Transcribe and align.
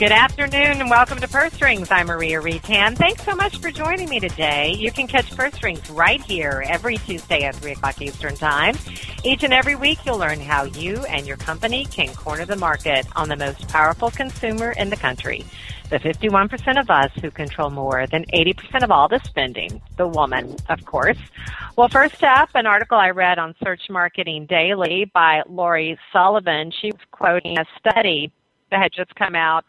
Good 0.00 0.12
afternoon 0.12 0.80
and 0.80 0.88
welcome 0.88 1.18
to 1.20 1.28
Purse 1.28 1.52
Strings. 1.52 1.90
I'm 1.90 2.06
Maria 2.06 2.40
Reitan. 2.40 2.96
Thanks 2.96 3.22
so 3.22 3.34
much 3.34 3.58
for 3.58 3.70
joining 3.70 4.08
me 4.08 4.18
today. 4.18 4.72
You 4.72 4.90
can 4.90 5.06
catch 5.06 5.30
Purse 5.36 5.52
Strings 5.52 5.90
right 5.90 6.22
here 6.22 6.64
every 6.66 6.96
Tuesday 6.96 7.42
at 7.42 7.56
3 7.56 7.72
o'clock 7.72 8.00
Eastern 8.00 8.34
Time. 8.34 8.78
Each 9.24 9.42
and 9.42 9.52
every 9.52 9.74
week 9.74 9.98
you'll 10.06 10.16
learn 10.16 10.40
how 10.40 10.64
you 10.64 11.04
and 11.04 11.26
your 11.26 11.36
company 11.36 11.84
can 11.84 12.14
corner 12.14 12.46
the 12.46 12.56
market 12.56 13.06
on 13.14 13.28
the 13.28 13.36
most 13.36 13.68
powerful 13.68 14.10
consumer 14.10 14.72
in 14.72 14.88
the 14.88 14.96
country. 14.96 15.44
The 15.90 15.98
51% 15.98 16.80
of 16.80 16.88
us 16.88 17.10
who 17.20 17.30
control 17.30 17.68
more 17.68 18.06
than 18.06 18.24
80% 18.32 18.82
of 18.82 18.90
all 18.90 19.06
the 19.06 19.20
spending. 19.24 19.82
The 19.98 20.08
woman, 20.08 20.56
of 20.70 20.82
course. 20.86 21.18
Well, 21.76 21.88
first 21.88 22.24
up, 22.24 22.48
an 22.54 22.66
article 22.66 22.96
I 22.96 23.10
read 23.10 23.38
on 23.38 23.54
Search 23.62 23.82
Marketing 23.90 24.46
Daily 24.46 25.10
by 25.12 25.42
Laurie 25.46 25.98
Sullivan. 26.10 26.72
She 26.80 26.86
was 26.86 27.00
quoting 27.10 27.58
a 27.58 27.66
study 27.78 28.32
that 28.70 28.80
had 28.80 28.92
just 28.92 29.14
come 29.16 29.34
out 29.34 29.64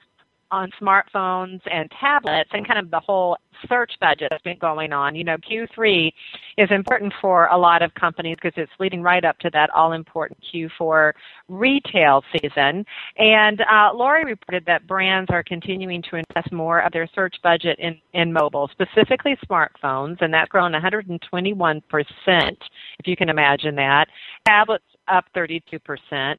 on 0.52 0.72
smartphones 0.82 1.62
and 1.72 1.90
tablets 2.00 2.50
and 2.54 2.68
kind 2.68 2.80
of 2.80 2.92
the 2.92 3.00
whole 3.00 3.38
search 3.68 3.92
budget 4.00 4.28
that's 4.30 4.44
been 4.44 4.58
going 4.58 4.92
on. 4.94 5.16
You 5.16 5.24
know, 5.24 5.38
Q3 5.38 6.12
is 6.58 6.70
important 6.72 7.14
for 7.22 7.48
a 7.48 7.58
lot 7.58 7.82
of 7.82 7.94
companies 7.94 8.38
because 8.42 8.54
it's 8.58 8.72
leading 8.80 9.02
right 9.02 9.24
up 9.24 9.38
to 9.40 9.50
that 9.52 9.70
all 9.72 9.94
important 9.94 10.40
Q4 10.54 11.14
retail 11.48 12.24
season. 12.32 12.86
And 13.18 13.62
uh, 13.62 13.92
Laurie 13.94 14.26
reported 14.26 14.66
that 14.66 14.88
brands 14.88 15.30
are 15.32 15.44
continuing 15.44 16.02
to 16.04 16.18
invest 16.18 16.52
more 16.52 16.80
of 16.80 16.92
their 16.92 17.08
search 17.14 17.36
budget 17.44 17.78
in, 17.80 18.00
in 18.14 18.34
mobile, 18.34 18.70
specifically 18.72 19.38
smartphones, 19.50 20.22
and 20.22 20.34
that's 20.34 20.50
grown 20.50 20.74
121%, 20.74 21.82
if 22.28 23.08
you 23.08 23.16
can 23.16 23.30
imagine 23.30 23.76
that. 23.76 24.08
Tablets 24.46 24.84
up 25.08 25.26
32% 25.36 26.38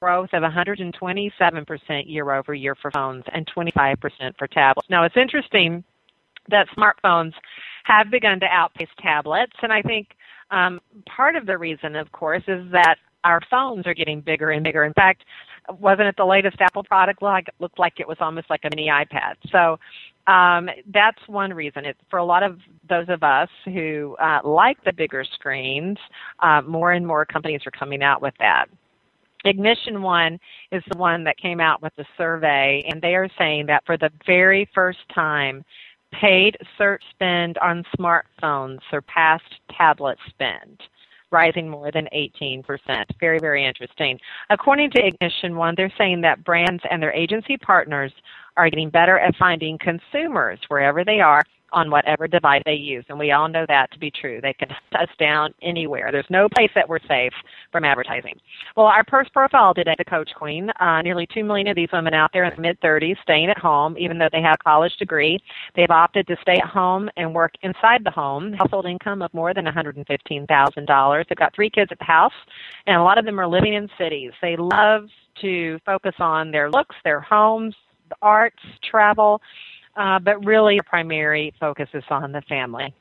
growth 0.00 0.30
of 0.32 0.42
127% 0.42 0.92
year 2.06 2.32
over 2.32 2.54
year 2.54 2.74
for 2.74 2.90
phones 2.90 3.24
and 3.32 3.48
25% 3.56 3.96
for 4.38 4.46
tablets. 4.46 4.88
Now, 4.90 5.04
it's 5.04 5.16
interesting 5.16 5.82
that 6.50 6.66
smartphones 6.76 7.32
have 7.84 8.10
begun 8.10 8.40
to 8.40 8.46
outpace 8.46 8.88
tablets, 9.00 9.52
and 9.62 9.72
I 9.72 9.82
think 9.82 10.08
um, 10.50 10.80
part 11.06 11.34
of 11.34 11.46
the 11.46 11.58
reason, 11.58 11.96
of 11.96 12.10
course, 12.12 12.42
is 12.46 12.70
that 12.72 12.96
our 13.24 13.40
phones 13.50 13.86
are 13.86 13.94
getting 13.94 14.20
bigger 14.20 14.50
and 14.50 14.62
bigger. 14.62 14.84
In 14.84 14.92
fact, 14.92 15.24
wasn't 15.80 16.06
it 16.06 16.14
the 16.16 16.24
latest 16.24 16.58
Apple 16.60 16.84
product 16.84 17.22
like 17.22 17.46
looked 17.58 17.78
like 17.78 17.94
it 17.98 18.06
was 18.06 18.18
almost 18.20 18.48
like 18.48 18.60
a 18.64 18.70
mini 18.70 18.88
iPad? 18.88 19.34
So 19.50 19.78
um, 20.32 20.68
that's 20.92 21.18
one 21.26 21.52
reason. 21.52 21.84
It, 21.84 21.96
for 22.08 22.18
a 22.20 22.24
lot 22.24 22.44
of 22.44 22.58
those 22.88 23.06
of 23.08 23.24
us 23.24 23.48
who 23.64 24.16
uh, 24.20 24.40
like 24.44 24.82
the 24.84 24.92
bigger 24.92 25.24
screens, 25.24 25.98
uh, 26.38 26.62
more 26.62 26.92
and 26.92 27.04
more 27.04 27.24
companies 27.24 27.62
are 27.66 27.72
coming 27.72 28.02
out 28.02 28.22
with 28.22 28.34
that. 28.38 28.66
IgnitionOne 29.44 30.38
is 30.72 30.82
the 30.90 30.98
one 30.98 31.24
that 31.24 31.36
came 31.36 31.60
out 31.60 31.82
with 31.82 31.94
the 31.96 32.04
survey, 32.16 32.84
and 32.88 33.00
they 33.00 33.14
are 33.14 33.28
saying 33.38 33.66
that 33.66 33.84
for 33.86 33.96
the 33.96 34.10
very 34.26 34.68
first 34.74 34.98
time, 35.14 35.64
paid 36.12 36.56
search 36.78 37.02
spend 37.10 37.58
on 37.58 37.84
smartphones 37.98 38.78
surpassed 38.90 39.60
tablet 39.76 40.18
spend, 40.28 40.80
rising 41.30 41.68
more 41.68 41.90
than 41.92 42.08
18%. 42.14 42.64
Very, 43.20 43.38
very 43.38 43.66
interesting. 43.66 44.18
According 44.50 44.90
to 44.92 45.02
IgnitionOne, 45.02 45.76
they're 45.76 45.92
saying 45.98 46.20
that 46.22 46.44
brands 46.44 46.82
and 46.90 47.02
their 47.02 47.12
agency 47.12 47.56
partners 47.56 48.12
are 48.56 48.70
getting 48.70 48.90
better 48.90 49.18
at 49.18 49.36
finding 49.36 49.78
consumers 49.78 50.58
wherever 50.68 51.04
they 51.04 51.20
are 51.20 51.42
on 51.72 51.90
whatever 51.90 52.26
device 52.26 52.62
they 52.64 52.74
use. 52.74 53.04
And 53.08 53.18
we 53.18 53.32
all 53.32 53.48
know 53.48 53.64
that 53.68 53.90
to 53.92 53.98
be 53.98 54.10
true. 54.10 54.40
They 54.40 54.52
can 54.52 54.68
hunt 54.68 55.08
us 55.08 55.16
down 55.18 55.54
anywhere. 55.62 56.10
There's 56.12 56.26
no 56.30 56.48
place 56.48 56.70
that 56.74 56.88
we're 56.88 57.00
safe 57.08 57.32
from 57.72 57.84
advertising. 57.84 58.38
Well, 58.76 58.86
our 58.86 59.04
purse 59.04 59.28
profile 59.32 59.74
today, 59.74 59.94
the 59.98 60.04
Coach 60.04 60.30
Queen, 60.36 60.70
uh, 60.80 61.02
nearly 61.02 61.26
2 61.32 61.44
million 61.44 61.68
of 61.68 61.76
these 61.76 61.88
women 61.92 62.14
out 62.14 62.30
there 62.32 62.44
in 62.44 62.54
the 62.54 62.62
mid 62.62 62.80
30s 62.80 63.16
staying 63.22 63.50
at 63.50 63.58
home, 63.58 63.96
even 63.98 64.18
though 64.18 64.28
they 64.32 64.42
have 64.42 64.56
a 64.60 64.64
college 64.64 64.96
degree. 64.98 65.38
They've 65.74 65.90
opted 65.90 66.26
to 66.28 66.36
stay 66.42 66.56
at 66.56 66.68
home 66.68 67.10
and 67.16 67.34
work 67.34 67.52
inside 67.62 68.04
the 68.04 68.10
home. 68.10 68.52
Household 68.54 68.86
income 68.86 69.22
of 69.22 69.32
more 69.34 69.54
than 69.54 69.66
$115,000. 69.66 71.28
They've 71.28 71.38
got 71.38 71.54
three 71.54 71.70
kids 71.70 71.90
at 71.92 71.98
the 71.98 72.04
house, 72.04 72.32
and 72.86 72.96
a 72.96 73.02
lot 73.02 73.18
of 73.18 73.24
them 73.24 73.40
are 73.40 73.46
living 73.46 73.74
in 73.74 73.88
cities. 73.98 74.32
They 74.40 74.56
love 74.56 75.08
to 75.40 75.78
focus 75.84 76.14
on 76.18 76.50
their 76.50 76.70
looks, 76.70 76.96
their 77.04 77.20
homes, 77.20 77.74
the 78.08 78.16
arts, 78.22 78.62
travel, 78.88 79.40
uh, 79.96 80.18
but 80.18 80.44
really, 80.44 80.80
primary 80.86 81.52
focus 81.58 81.88
is 81.94 82.04
on 82.10 82.32
the 82.32 82.42
family. 82.42 82.94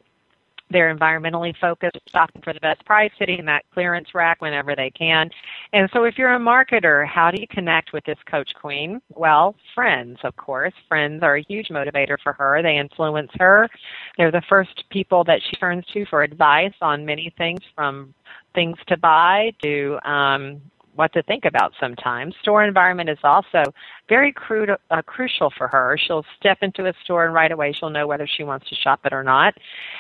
They're 0.72 0.95
environmentally 0.95 1.53
focused, 1.61 2.00
shopping 2.11 2.41
for 2.41 2.51
the 2.51 2.59
best 2.59 2.83
price, 2.85 3.11
hitting 3.19 3.45
that 3.45 3.63
clearance 3.72 4.07
rack 4.16 4.41
whenever 4.41 4.75
they 4.75 4.89
can. 4.89 5.29
And 5.73 5.88
so, 5.94 6.06
if 6.06 6.17
you're 6.17 6.33
a 6.33 6.39
marketer, 6.39 7.06
how 7.07 7.29
do 7.29 7.39
you 7.39 7.47
connect 7.47 7.94
with 7.94 8.03
this 8.06 8.17
Coach 8.29 8.50
Queen? 8.59 9.00
Well, 9.09 9.56
friends, 9.75 10.17
of 10.23 10.35
course. 10.38 10.73
Friends 10.88 11.22
are 11.22 11.38
a 11.38 11.44
huge 11.47 11.67
motivator 11.67 12.17
for 12.23 12.33
her. 12.33 12.61
They 12.63 12.78
influence 12.78 13.29
her. 13.35 13.69
They're 14.17 14.31
the 14.31 14.41
first 14.50 14.83
people 14.89 15.23
that 15.25 15.39
she 15.47 15.56
turns 15.57 15.85
to 15.94 16.06
for 16.07 16.23
advice 16.23 16.73
on 16.81 17.06
many 17.06 17.31
things 17.38 17.59
from 17.75 18.13
things 18.56 18.77
to 18.88 18.97
buy 18.97 19.51
to 19.62 20.00
um, 20.09 20.62
what 20.95 21.13
to 21.13 21.23
think 21.23 21.45
about 21.45 21.73
sometimes. 21.79 22.33
Store 22.41 22.63
environment 22.63 23.09
is 23.09 23.17
also 23.23 23.63
very 24.07 24.31
crude, 24.31 24.69
uh, 24.89 25.01
crucial 25.01 25.51
for 25.57 25.67
her. 25.67 25.97
She'll 25.97 26.25
step 26.39 26.59
into 26.61 26.88
a 26.88 26.94
store 27.03 27.25
and 27.25 27.33
right 27.33 27.51
away 27.51 27.73
she'll 27.73 27.89
know 27.89 28.07
whether 28.07 28.28
she 28.28 28.44
wants 28.44 28.67
to 28.69 28.75
shop 28.75 29.01
it 29.06 29.13
or 29.13 29.23
not. 29.23 29.53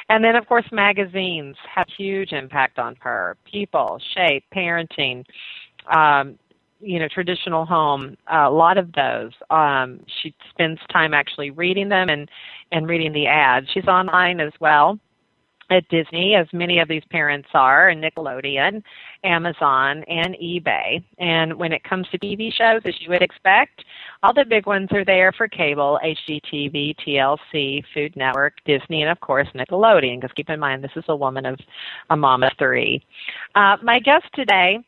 And 0.09 0.23
then, 0.23 0.35
of 0.35 0.47
course, 0.47 0.65
magazines 0.71 1.55
have 1.73 1.87
huge 1.97 2.31
impact 2.31 2.79
on 2.79 2.95
her. 2.99 3.37
People, 3.49 3.99
shape, 4.15 4.43
parenting, 4.55 5.25
um, 5.93 6.37
you 6.79 6.99
know, 6.99 7.07
traditional 7.07 7.65
home, 7.65 8.15
a 8.31 8.49
lot 8.49 8.77
of 8.77 8.91
those. 8.93 9.31
Um, 9.49 10.01
she 10.21 10.33
spends 10.49 10.79
time 10.91 11.13
actually 11.13 11.49
reading 11.51 11.89
them 11.89 12.09
and, 12.09 12.29
and 12.71 12.87
reading 12.87 13.13
the 13.13 13.27
ads. 13.27 13.67
She's 13.73 13.87
online 13.87 14.39
as 14.39 14.53
well 14.59 14.99
at 15.69 15.87
Disney, 15.89 16.35
as 16.35 16.47
many 16.53 16.79
of 16.79 16.87
these 16.87 17.03
parents 17.09 17.49
are, 17.53 17.89
and 17.89 18.03
Nickelodeon, 18.03 18.83
Amazon, 19.23 20.03
and 20.07 20.35
eBay. 20.35 21.03
And 21.17 21.53
when 21.55 21.71
it 21.71 21.83
comes 21.83 22.07
to 22.09 22.19
TV 22.19 22.53
shows, 22.53 22.81
as 22.85 22.93
you 23.01 23.09
would 23.09 23.21
expect, 23.21 23.83
all 24.21 24.33
the 24.33 24.45
big 24.45 24.67
ones 24.67 24.89
are 24.91 25.05
there 25.05 25.31
for 25.31 25.47
cable, 25.47 25.99
HGTV, 26.03 26.95
TLC, 27.05 27.83
Food 27.93 28.15
Network, 28.15 28.53
Disney, 28.65 29.01
and 29.01 29.11
of 29.11 29.19
course 29.19 29.47
Nickelodeon, 29.55 30.21
because 30.21 30.33
keep 30.35 30.49
in 30.49 30.59
mind 30.59 30.83
this 30.83 30.91
is 30.95 31.05
a 31.07 31.15
woman 31.15 31.45
of 31.45 31.59
a 32.09 32.15
mom 32.15 32.43
of 32.43 32.51
three. 32.59 33.03
Uh, 33.55 33.77
my 33.81 33.99
guest 33.99 34.25
today 34.33 34.79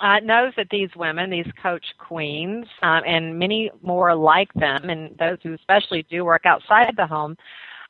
uh, 0.00 0.20
knows 0.20 0.52
that 0.56 0.68
these 0.70 0.90
women, 0.96 1.30
these 1.30 1.50
coach 1.62 1.84
queens, 1.98 2.66
um, 2.82 3.02
and 3.06 3.38
many 3.38 3.70
more 3.82 4.14
like 4.14 4.52
them, 4.54 4.90
and 4.90 5.16
those 5.18 5.38
who 5.42 5.54
especially 5.54 6.04
do 6.10 6.24
work 6.24 6.44
outside 6.44 6.94
the 6.96 7.06
home, 7.06 7.36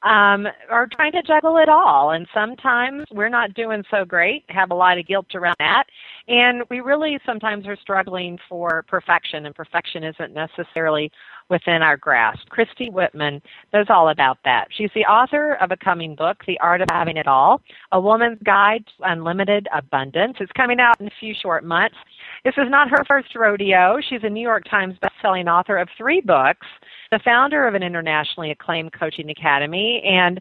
um, 0.02 0.46
are 0.70 0.86
trying 0.86 1.12
to 1.12 1.22
juggle 1.22 1.56
it 1.56 1.68
all. 1.68 2.12
And 2.12 2.26
sometimes 2.32 3.04
we're 3.10 3.28
not 3.28 3.54
doing 3.54 3.82
so 3.90 4.04
great, 4.04 4.44
have 4.48 4.70
a 4.70 4.74
lot 4.74 4.98
of 4.98 5.06
guilt 5.06 5.34
around 5.34 5.56
that. 5.58 5.84
And 6.28 6.62
we 6.70 6.80
really 6.80 7.18
sometimes 7.26 7.66
are 7.66 7.76
struggling 7.76 8.38
for 8.48 8.84
perfection, 8.88 9.46
and 9.46 9.54
perfection 9.54 10.04
isn't 10.04 10.32
necessarily 10.32 11.10
within 11.50 11.82
our 11.82 11.96
grasp. 11.96 12.48
Christy 12.48 12.90
Whitman 12.90 13.40
knows 13.72 13.86
all 13.88 14.10
about 14.10 14.38
that. 14.44 14.68
She's 14.70 14.90
the 14.94 15.04
author 15.04 15.54
of 15.54 15.70
a 15.70 15.76
coming 15.76 16.14
book, 16.14 16.38
The 16.46 16.58
Art 16.60 16.80
of 16.80 16.88
Having 16.90 17.16
It 17.16 17.26
All, 17.26 17.60
A 17.92 18.00
Woman's 18.00 18.38
Guide 18.44 18.84
to 18.86 19.10
Unlimited 19.10 19.66
Abundance. 19.76 20.36
It's 20.40 20.52
coming 20.52 20.80
out 20.80 21.00
in 21.00 21.06
a 21.06 21.12
few 21.20 21.34
short 21.40 21.64
months. 21.64 21.96
This 22.44 22.54
is 22.56 22.68
not 22.68 22.90
her 22.90 23.04
first 23.06 23.34
rodeo. 23.34 23.98
She's 24.08 24.20
a 24.22 24.30
New 24.30 24.42
York 24.42 24.64
Times 24.70 24.94
bestselling 25.02 25.50
author 25.50 25.78
of 25.78 25.88
three 25.96 26.20
books, 26.20 26.66
the 27.10 27.20
founder 27.24 27.66
of 27.66 27.74
an 27.74 27.82
internationally 27.82 28.50
acclaimed 28.50 28.92
coaching 28.92 29.30
academy, 29.30 30.02
and 30.04 30.40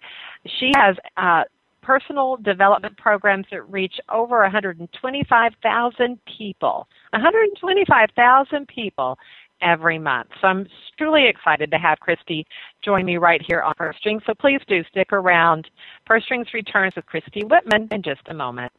she 0.60 0.72
has 0.76 0.96
uh, 1.18 1.44
personal 1.88 2.36
development 2.44 2.98
programs 2.98 3.46
that 3.50 3.62
reach 3.72 3.96
over 4.12 4.42
125,000 4.42 6.20
people. 6.38 6.86
125,000 7.12 8.68
people 8.68 9.18
every 9.62 10.00
month. 10.00 10.30
So 10.42 10.48
I'm 10.48 10.68
truly 10.98 11.28
excited 11.28 11.72
to 11.72 11.78
have 11.78 12.00
Christy 12.00 12.46
join 12.84 13.06
me 13.06 13.18
right 13.18 13.42
here 13.46 13.62
on 13.62 13.74
Purse 13.78 13.96
Strings. 14.00 14.24
So 14.26 14.34
please 14.34 14.62
do 14.68 14.84
stick 14.90 15.12
around. 15.12 15.68
Purse 16.06 16.24
Strings 16.24 16.48
returns 16.54 16.96
with 16.96 17.06
Christy 17.06 17.44
Whitman 17.44 17.88
in 17.92 18.02
just 18.04 18.22
a 18.28 18.34
moment. 18.34 18.72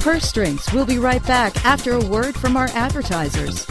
Purse 0.00 0.24
Strings. 0.24 0.66
We'll 0.72 0.86
be 0.86 0.98
right 0.98 1.24
back 1.26 1.64
after 1.64 1.92
a 1.92 2.04
word 2.04 2.34
from 2.34 2.56
our 2.56 2.68
advertisers. 2.68 3.66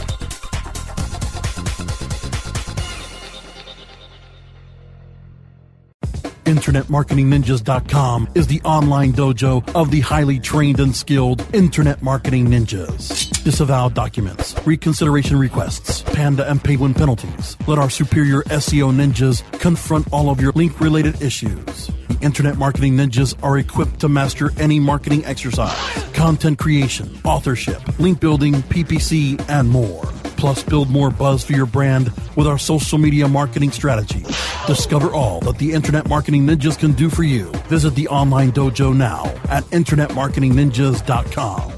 InternetMarketingNinjas.com 6.48 8.30
is 8.34 8.46
the 8.46 8.62
online 8.62 9.12
dojo 9.12 9.68
of 9.74 9.90
the 9.90 10.00
highly 10.00 10.38
trained 10.38 10.80
and 10.80 10.96
skilled 10.96 11.44
Internet 11.54 12.00
Marketing 12.02 12.46
Ninjas. 12.46 13.37
Disavow 13.48 13.88
documents, 13.88 14.54
reconsideration 14.66 15.38
requests, 15.38 16.02
panda 16.02 16.46
and 16.50 16.62
penguin 16.62 16.92
penalties. 16.92 17.56
Let 17.66 17.78
our 17.78 17.88
superior 17.88 18.42
SEO 18.42 18.92
ninjas 18.92 19.42
confront 19.58 20.12
all 20.12 20.28
of 20.28 20.38
your 20.38 20.52
link 20.52 20.78
related 20.82 21.22
issues. 21.22 21.90
The 22.08 22.18
Internet 22.20 22.58
Marketing 22.58 22.94
Ninjas 22.94 23.34
are 23.42 23.56
equipped 23.56 24.00
to 24.00 24.08
master 24.10 24.50
any 24.60 24.78
marketing 24.78 25.24
exercise, 25.24 25.74
content 26.12 26.58
creation, 26.58 27.08
authorship, 27.24 27.80
link 27.98 28.20
building, 28.20 28.52
PPC, 28.52 29.42
and 29.48 29.70
more. 29.70 30.04
Plus, 30.36 30.62
build 30.62 30.90
more 30.90 31.10
buzz 31.10 31.42
for 31.42 31.54
your 31.54 31.64
brand 31.64 32.12
with 32.36 32.46
our 32.46 32.58
social 32.58 32.98
media 32.98 33.28
marketing 33.28 33.72
strategy. 33.72 34.26
Discover 34.66 35.14
all 35.14 35.40
that 35.40 35.56
the 35.56 35.72
Internet 35.72 36.06
Marketing 36.06 36.46
Ninjas 36.46 36.78
can 36.78 36.92
do 36.92 37.08
for 37.08 37.22
you. 37.22 37.50
Visit 37.68 37.94
the 37.94 38.08
online 38.08 38.52
dojo 38.52 38.94
now 38.94 39.24
at 39.48 39.64
InternetMarketingNinjas.com. 39.70 41.77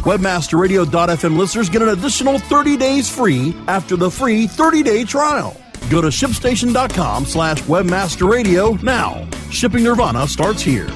Webmasterradio.fm 0.00 1.36
listeners 1.36 1.68
get 1.68 1.82
an 1.82 1.90
additional 1.90 2.38
30 2.38 2.76
days 2.76 3.08
free 3.08 3.54
after 3.68 3.96
the 3.96 4.10
free 4.10 4.46
30-day 4.46 5.04
trial. 5.04 5.56
Go 5.90 6.00
to 6.00 6.08
shipstation.com 6.08 7.26
slash 7.26 7.60
webmasterradio 7.62 8.82
now. 8.82 9.28
Shipping 9.50 9.84
Nirvana 9.84 10.26
starts 10.26 10.62
here. 10.62 10.88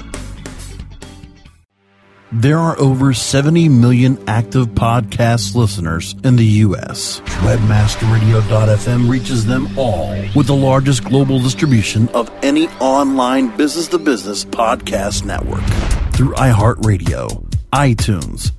There 2.33 2.59
are 2.59 2.79
over 2.81 3.15
70 3.15 3.69
million 3.69 4.19
active 4.29 4.69
podcast 4.69 5.55
listeners 5.55 6.15
in 6.25 6.35
the 6.37 6.45
U.S. 6.67 7.21
Webmasterradio.fm 7.21 9.09
reaches 9.09 9.47
them 9.47 9.69
all 9.79 10.11
with 10.35 10.49
the 10.49 10.55
largest 10.57 11.05
global 11.05 11.39
distribution 11.39 12.09
of 12.09 12.29
any 12.43 12.67
online 12.81 13.57
business 13.57 13.87
to 13.89 13.99
business 13.99 14.45
podcast 14.45 15.25
network 15.25 15.63
through 16.15 16.35
iHeartRadio, 16.35 17.49
iTunes, 17.73 18.51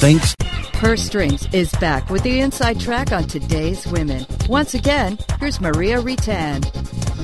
Thanks. 0.00 0.34
Purse 0.72 1.02
Strings 1.02 1.46
is 1.52 1.70
back 1.72 2.08
with 2.08 2.22
the 2.22 2.40
inside 2.40 2.80
track 2.80 3.12
on 3.12 3.24
today's 3.24 3.86
women. 3.86 4.24
Once 4.48 4.72
again, 4.72 5.18
here's 5.38 5.60
Maria 5.60 6.00
Reitan. 6.00 6.64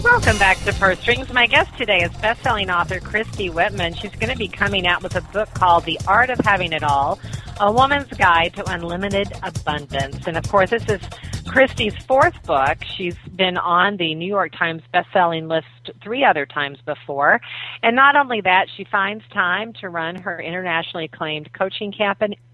Welcome 0.05 0.37
back 0.37 0.63
to 0.65 0.75
Purse 0.75 1.01
Strings. 1.01 1.33
My 1.33 1.47
guest 1.47 1.75
today 1.79 2.03
is 2.03 2.15
best-selling 2.19 2.69
author 2.69 3.01
Christy 3.01 3.49
Whitman. 3.49 3.95
She's 3.95 4.15
going 4.17 4.31
to 4.31 4.37
be 4.37 4.49
coming 4.49 4.87
out 4.87 5.03
with 5.03 5.17
a 5.17 5.23
book 5.23 5.49
called 5.55 5.85
The 5.87 5.99
Art 6.07 6.29
of 6.29 6.39
Having 6.41 6.75
It 6.75 6.83
All, 6.83 7.19
A 7.59 7.73
Woman's 7.73 8.13
Guide 8.19 8.53
to 8.57 8.71
Unlimited 8.71 9.33
Abundance. 9.43 10.27
And 10.27 10.37
of 10.37 10.47
course, 10.47 10.69
this 10.69 10.85
is 10.91 11.01
Christy's 11.47 11.97
fourth 12.05 12.43
book. 12.43 12.77
She's 12.97 13.17
been 13.35 13.57
on 13.57 13.97
the 13.97 14.15
New 14.15 14.27
York 14.27 14.53
Times 14.53 14.83
best-selling 14.93 15.49
list 15.49 15.67
three 16.03 16.23
other 16.23 16.45
times 16.45 16.79
before. 16.85 17.41
And 17.83 17.97
not 17.97 18.15
only 18.15 18.43
that, 18.43 18.67
she 18.77 18.85
finds 18.85 19.25
time 19.33 19.73
to 19.81 19.89
run 19.89 20.17
her 20.17 20.39
internationally 20.39 21.07
acclaimed 21.07 21.51
coaching 21.55 21.95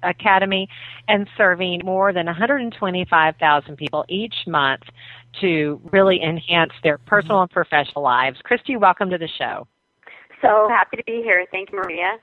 academy 0.05 0.69
and 1.09 1.29
serving 1.37 1.81
more 1.85 2.13
than 2.13 2.27
125,000 2.27 3.77
people 3.77 4.05
each 4.09 4.35
month 4.47 4.83
to 5.41 5.81
really 5.91 6.23
enhance 6.23 6.73
their 6.85 6.99
personal 6.99 7.43
and 7.43 7.51
professional 7.51 8.05
lives. 8.05 8.39
Christy, 8.45 8.77
welcome 8.77 9.11
to 9.11 9.19
the 9.19 9.29
show. 9.37 9.67
So 10.41 10.69
happy 10.69 10.97
to 10.97 11.05
be 11.05 11.23
here. 11.25 11.45
Thank 11.51 11.73
you, 11.73 11.79
Maria. 11.79 12.19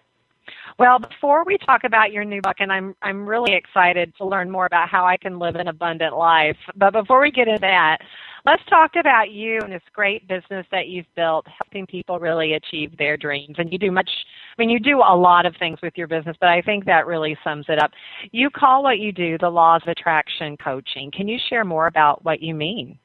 Well, 0.77 0.99
before 0.99 1.43
we 1.45 1.57
talk 1.57 1.83
about 1.83 2.11
your 2.11 2.23
new 2.23 2.41
book, 2.41 2.57
and 2.59 2.71
I'm 2.71 2.95
I'm 3.01 3.25
really 3.25 3.53
excited 3.53 4.13
to 4.17 4.25
learn 4.25 4.49
more 4.49 4.65
about 4.65 4.89
how 4.89 5.05
I 5.05 5.17
can 5.17 5.39
live 5.39 5.55
an 5.55 5.67
abundant 5.67 6.15
life. 6.15 6.57
But 6.75 6.93
before 6.93 7.21
we 7.21 7.31
get 7.31 7.47
into 7.47 7.59
that, 7.61 7.97
let's 8.45 8.63
talk 8.69 8.91
about 8.99 9.31
you 9.31 9.59
and 9.61 9.71
this 9.71 9.81
great 9.93 10.27
business 10.27 10.65
that 10.71 10.87
you've 10.87 11.13
built, 11.15 11.45
helping 11.47 11.85
people 11.85 12.19
really 12.19 12.53
achieve 12.53 12.97
their 12.97 13.17
dreams. 13.17 13.55
And 13.57 13.71
you 13.71 13.77
do 13.77 13.91
much. 13.91 14.09
I 14.57 14.61
mean, 14.61 14.69
you 14.69 14.79
do 14.79 14.99
a 14.99 15.15
lot 15.15 15.45
of 15.45 15.55
things 15.57 15.79
with 15.81 15.93
your 15.95 16.07
business, 16.07 16.37
but 16.39 16.49
I 16.49 16.61
think 16.61 16.85
that 16.85 17.07
really 17.07 17.37
sums 17.43 17.65
it 17.69 17.79
up. 17.79 17.91
You 18.31 18.49
call 18.49 18.83
what 18.83 18.99
you 18.99 19.11
do 19.11 19.37
the 19.37 19.49
laws 19.49 19.81
of 19.83 19.89
attraction 19.89 20.57
coaching. 20.57 21.11
Can 21.11 21.27
you 21.27 21.37
share 21.49 21.65
more 21.65 21.87
about 21.87 22.23
what 22.23 22.41
you 22.41 22.53
mean? 22.53 22.97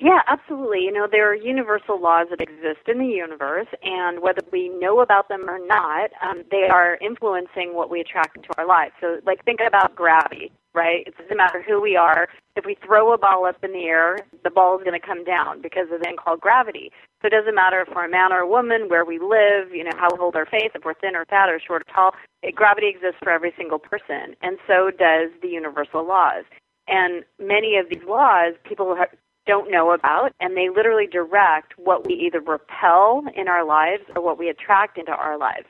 Yeah, 0.00 0.20
absolutely. 0.28 0.80
You 0.82 0.92
know, 0.92 1.06
there 1.10 1.30
are 1.30 1.34
universal 1.34 2.00
laws 2.00 2.26
that 2.30 2.42
exist 2.42 2.86
in 2.86 2.98
the 2.98 3.06
universe, 3.06 3.68
and 3.82 4.20
whether 4.20 4.42
we 4.52 4.68
know 4.68 5.00
about 5.00 5.28
them 5.30 5.48
or 5.48 5.58
not, 5.64 6.10
um, 6.22 6.44
they 6.50 6.68
are 6.70 6.98
influencing 7.00 7.74
what 7.74 7.90
we 7.90 8.00
attract 8.00 8.36
into 8.36 8.50
our 8.58 8.66
lives. 8.66 8.92
So, 9.00 9.20
like, 9.24 9.42
think 9.44 9.60
about 9.66 9.96
gravity, 9.96 10.52
right? 10.74 11.06
It 11.06 11.16
doesn't 11.16 11.36
matter 11.38 11.62
who 11.62 11.80
we 11.80 11.96
are. 11.96 12.28
If 12.56 12.66
we 12.66 12.76
throw 12.84 13.14
a 13.14 13.18
ball 13.18 13.46
up 13.46 13.64
in 13.64 13.72
the 13.72 13.84
air, 13.84 14.18
the 14.44 14.50
ball 14.50 14.76
is 14.78 14.84
going 14.84 15.00
to 15.00 15.06
come 15.06 15.24
down 15.24 15.62
because 15.62 15.86
of 15.90 16.00
a 16.00 16.04
thing 16.04 16.16
called 16.22 16.42
gravity. 16.42 16.92
So, 17.22 17.28
it 17.28 17.30
doesn't 17.30 17.54
matter 17.54 17.80
if 17.80 17.88
we're 17.94 18.04
a 18.04 18.10
man 18.10 18.34
or 18.34 18.40
a 18.40 18.48
woman, 18.48 18.90
where 18.90 19.06
we 19.06 19.18
live, 19.18 19.72
you 19.72 19.84
know, 19.84 19.96
how 19.96 20.08
we 20.12 20.18
hold 20.18 20.36
our 20.36 20.46
face, 20.46 20.72
if 20.74 20.84
we're 20.84 20.94
thin 20.94 21.16
or 21.16 21.24
fat 21.24 21.48
or 21.48 21.58
short 21.58 21.84
or 21.88 21.94
tall. 21.94 22.10
It, 22.42 22.54
gravity 22.54 22.88
exists 22.88 23.20
for 23.22 23.30
every 23.32 23.54
single 23.56 23.78
person, 23.78 24.36
and 24.42 24.58
so 24.66 24.90
does 24.90 25.30
the 25.40 25.48
universal 25.48 26.06
laws. 26.06 26.44
And 26.86 27.24
many 27.40 27.76
of 27.78 27.88
these 27.88 28.04
laws, 28.06 28.54
people 28.64 28.94
don't 29.46 29.70
know 29.70 29.92
about, 29.92 30.32
and 30.40 30.56
they 30.56 30.68
literally 30.68 31.06
direct 31.06 31.78
what 31.78 32.06
we 32.06 32.14
either 32.14 32.40
repel 32.40 33.24
in 33.34 33.48
our 33.48 33.64
lives 33.64 34.02
or 34.14 34.22
what 34.22 34.38
we 34.38 34.48
attract 34.48 34.98
into 34.98 35.12
our 35.12 35.38
lives. 35.38 35.66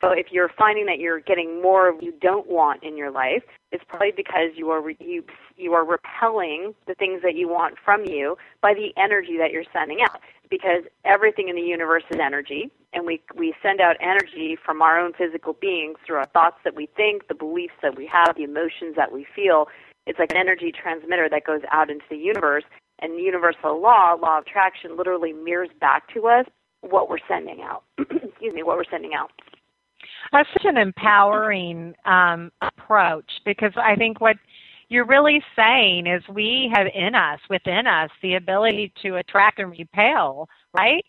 So 0.00 0.10
if 0.10 0.28
you're 0.30 0.50
finding 0.56 0.86
that 0.86 0.98
you're 0.98 1.20
getting 1.20 1.60
more 1.60 1.88
of 1.88 1.96
what 1.96 2.04
you 2.04 2.14
don't 2.20 2.48
want 2.48 2.82
in 2.82 2.96
your 2.96 3.10
life, 3.10 3.42
it's 3.70 3.84
probably 3.86 4.12
because 4.16 4.50
you 4.56 4.70
are 4.70 4.90
you 4.98 5.24
you 5.56 5.74
are 5.74 5.84
repelling 5.84 6.74
the 6.86 6.94
things 6.94 7.20
that 7.22 7.34
you 7.34 7.48
want 7.48 7.76
from 7.84 8.04
you 8.06 8.36
by 8.62 8.72
the 8.72 8.92
energy 8.96 9.36
that 9.38 9.50
you're 9.52 9.64
sending 9.72 10.00
out. 10.00 10.20
Because 10.48 10.84
everything 11.04 11.48
in 11.48 11.54
the 11.54 11.62
universe 11.62 12.02
is 12.10 12.18
energy, 12.18 12.70
and 12.94 13.04
we 13.06 13.20
we 13.36 13.54
send 13.62 13.80
out 13.80 13.96
energy 14.00 14.56
from 14.64 14.80
our 14.80 14.98
own 14.98 15.12
physical 15.12 15.52
beings 15.52 15.98
through 16.04 16.16
our 16.16 16.26
thoughts 16.26 16.56
that 16.64 16.74
we 16.74 16.86
think, 16.96 17.28
the 17.28 17.34
beliefs 17.34 17.74
that 17.82 17.96
we 17.96 18.06
have, 18.06 18.36
the 18.36 18.44
emotions 18.44 18.96
that 18.96 19.12
we 19.12 19.26
feel. 19.36 19.68
It's 20.06 20.18
like 20.18 20.32
an 20.32 20.38
energy 20.38 20.72
transmitter 20.72 21.28
that 21.28 21.44
goes 21.44 21.60
out 21.70 21.90
into 21.90 22.06
the 22.08 22.16
universe, 22.16 22.64
and 23.02 23.18
universal 23.18 23.80
law, 23.80 24.14
law 24.14 24.38
of 24.38 24.44
attraction, 24.46 24.96
literally 24.96 25.32
mirrors 25.32 25.70
back 25.80 26.12
to 26.14 26.26
us 26.26 26.46
what 26.82 27.08
we're 27.08 27.18
sending 27.28 27.62
out. 27.62 27.84
Excuse 27.98 28.54
me, 28.54 28.62
what 28.62 28.76
we're 28.76 28.84
sending 28.90 29.14
out. 29.14 29.30
That's 30.32 30.48
such 30.52 30.64
an 30.64 30.76
empowering 30.76 31.94
um, 32.04 32.50
approach 32.60 33.30
because 33.44 33.72
I 33.76 33.96
think 33.96 34.20
what 34.20 34.36
you're 34.88 35.06
really 35.06 35.42
saying 35.56 36.06
is 36.06 36.22
we 36.28 36.70
have 36.74 36.86
in 36.94 37.14
us, 37.14 37.40
within 37.48 37.86
us, 37.86 38.10
the 38.22 38.34
ability 38.34 38.92
to 39.02 39.16
attract 39.16 39.58
and 39.58 39.70
repel, 39.70 40.48
right? 40.74 41.04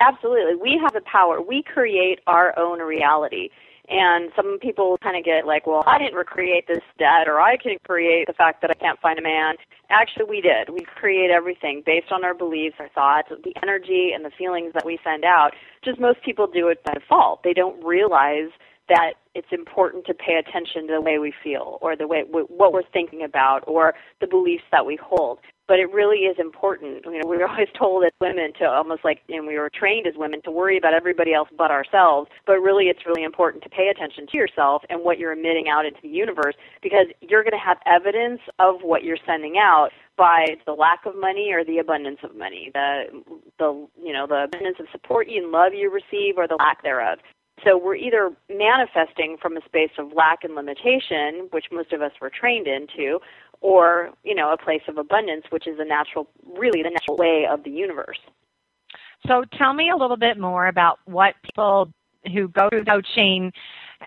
Absolutely. 0.00 0.56
We 0.56 0.78
have 0.82 0.92
the 0.92 1.02
power. 1.02 1.40
We 1.40 1.62
create 1.62 2.20
our 2.26 2.58
own 2.58 2.80
reality. 2.80 3.50
And 3.88 4.30
some 4.34 4.58
people 4.60 4.96
kind 5.02 5.16
of 5.16 5.24
get 5.24 5.46
like, 5.46 5.66
well, 5.66 5.84
I 5.86 5.98
didn't 5.98 6.14
recreate 6.14 6.66
this 6.66 6.82
debt, 6.98 7.28
or 7.28 7.40
I 7.40 7.56
can 7.56 7.76
create 7.84 8.26
the 8.26 8.32
fact 8.32 8.62
that 8.62 8.70
I 8.70 8.74
can't 8.74 8.98
find 9.00 9.18
a 9.18 9.22
man. 9.22 9.56
Actually, 9.90 10.24
we 10.24 10.40
did. 10.40 10.70
We 10.70 10.86
create 10.96 11.30
everything 11.30 11.82
based 11.84 12.10
on 12.10 12.24
our 12.24 12.34
beliefs, 12.34 12.76
our 12.78 12.88
thoughts, 12.88 13.28
the 13.28 13.54
energy, 13.62 14.12
and 14.14 14.24
the 14.24 14.30
feelings 14.30 14.72
that 14.72 14.86
we 14.86 14.98
send 15.04 15.24
out. 15.24 15.50
Just 15.84 16.00
most 16.00 16.22
people 16.22 16.46
do 16.46 16.68
it 16.68 16.82
by 16.82 16.94
default. 16.94 17.42
They 17.42 17.52
don't 17.52 17.84
realize 17.84 18.50
that 18.88 19.14
it's 19.34 19.48
important 19.50 20.04
to 20.06 20.14
pay 20.14 20.34
attention 20.34 20.86
to 20.88 20.94
the 20.94 21.00
way 21.00 21.18
we 21.18 21.32
feel, 21.42 21.78
or 21.80 21.96
the 21.96 22.06
way 22.06 22.24
what 22.30 22.72
we're 22.72 22.82
thinking 22.92 23.22
about, 23.22 23.64
or 23.66 23.94
the 24.20 24.26
beliefs 24.26 24.64
that 24.70 24.86
we 24.86 24.98
hold 25.00 25.38
but 25.66 25.78
it 25.78 25.90
really 25.92 26.28
is 26.28 26.36
important. 26.38 27.04
You 27.04 27.20
know, 27.20 27.28
we 27.28 27.36
were 27.36 27.48
always 27.48 27.68
told 27.78 28.04
as 28.04 28.12
women 28.20 28.52
to 28.58 28.64
almost 28.66 29.04
like, 29.04 29.22
and 29.28 29.46
we 29.46 29.58
were 29.58 29.70
trained 29.70 30.06
as 30.06 30.14
women 30.16 30.42
to 30.42 30.50
worry 30.50 30.76
about 30.76 30.94
everybody 30.94 31.32
else 31.32 31.48
but 31.56 31.70
ourselves. 31.70 32.30
But 32.46 32.60
really, 32.60 32.84
it's 32.86 33.06
really 33.06 33.24
important 33.24 33.62
to 33.64 33.70
pay 33.70 33.88
attention 33.88 34.26
to 34.30 34.36
yourself 34.36 34.82
and 34.90 35.02
what 35.02 35.18
you're 35.18 35.32
emitting 35.32 35.68
out 35.68 35.86
into 35.86 36.00
the 36.02 36.08
universe 36.08 36.54
because 36.82 37.06
you're 37.20 37.42
going 37.42 37.52
to 37.52 37.64
have 37.64 37.78
evidence 37.86 38.40
of 38.58 38.76
what 38.82 39.04
you're 39.04 39.18
sending 39.26 39.56
out 39.58 39.90
by 40.16 40.56
the 40.64 40.72
lack 40.72 41.06
of 41.06 41.14
money 41.16 41.50
or 41.52 41.64
the 41.64 41.78
abundance 41.78 42.20
of 42.22 42.36
money, 42.36 42.70
the 42.72 43.04
the 43.58 43.86
you 44.00 44.12
know 44.12 44.26
the 44.28 44.44
abundance 44.44 44.76
of 44.78 44.86
support 44.92 45.26
and 45.28 45.50
love 45.50 45.74
you 45.74 45.90
receive 45.90 46.34
or 46.36 46.46
the 46.46 46.54
lack 46.54 46.82
thereof. 46.84 47.18
So 47.64 47.78
we're 47.78 47.96
either 47.96 48.30
manifesting 48.48 49.36
from 49.40 49.56
a 49.56 49.60
space 49.64 49.90
of 49.98 50.12
lack 50.12 50.44
and 50.44 50.54
limitation, 50.54 51.48
which 51.50 51.66
most 51.72 51.92
of 51.92 52.02
us 52.02 52.12
were 52.20 52.30
trained 52.30 52.66
into, 52.66 53.18
or 53.60 54.10
you 54.22 54.34
know 54.34 54.52
a 54.52 54.56
place 54.56 54.82
of 54.88 54.98
abundance, 54.98 55.44
which 55.50 55.66
is 55.66 55.78
a 55.78 55.84
natural, 55.84 56.28
really 56.58 56.82
the 56.82 56.90
natural 56.90 57.16
way 57.16 57.46
of 57.50 57.64
the 57.64 57.70
universe. 57.70 58.18
So 59.26 59.44
tell 59.56 59.72
me 59.72 59.90
a 59.90 59.96
little 59.96 60.18
bit 60.18 60.38
more 60.38 60.66
about 60.66 60.98
what 61.06 61.34
people 61.42 61.90
who 62.32 62.48
go 62.48 62.68
through 62.70 62.84
coaching 62.84 63.52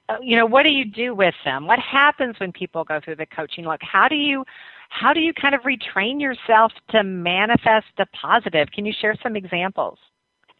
uh, 0.09 0.17
you 0.21 0.35
know 0.35 0.45
what 0.45 0.63
do 0.63 0.71
you 0.71 0.85
do 0.85 1.15
with 1.15 1.33
them? 1.45 1.65
What 1.65 1.79
happens 1.79 2.35
when 2.39 2.51
people 2.51 2.83
go 2.83 2.99
through 3.03 3.15
the 3.15 3.25
coaching? 3.25 3.65
Like 3.65 3.81
how 3.81 4.07
do 4.07 4.15
you 4.15 4.43
how 4.89 5.13
do 5.13 5.19
you 5.19 5.33
kind 5.33 5.53
of 5.53 5.61
retrain 5.61 6.21
yourself 6.21 6.71
to 6.91 7.03
manifest 7.03 7.87
the 7.97 8.05
positive? 8.19 8.69
Can 8.71 8.85
you 8.85 8.93
share 8.99 9.15
some 9.21 9.35
examples 9.35 9.97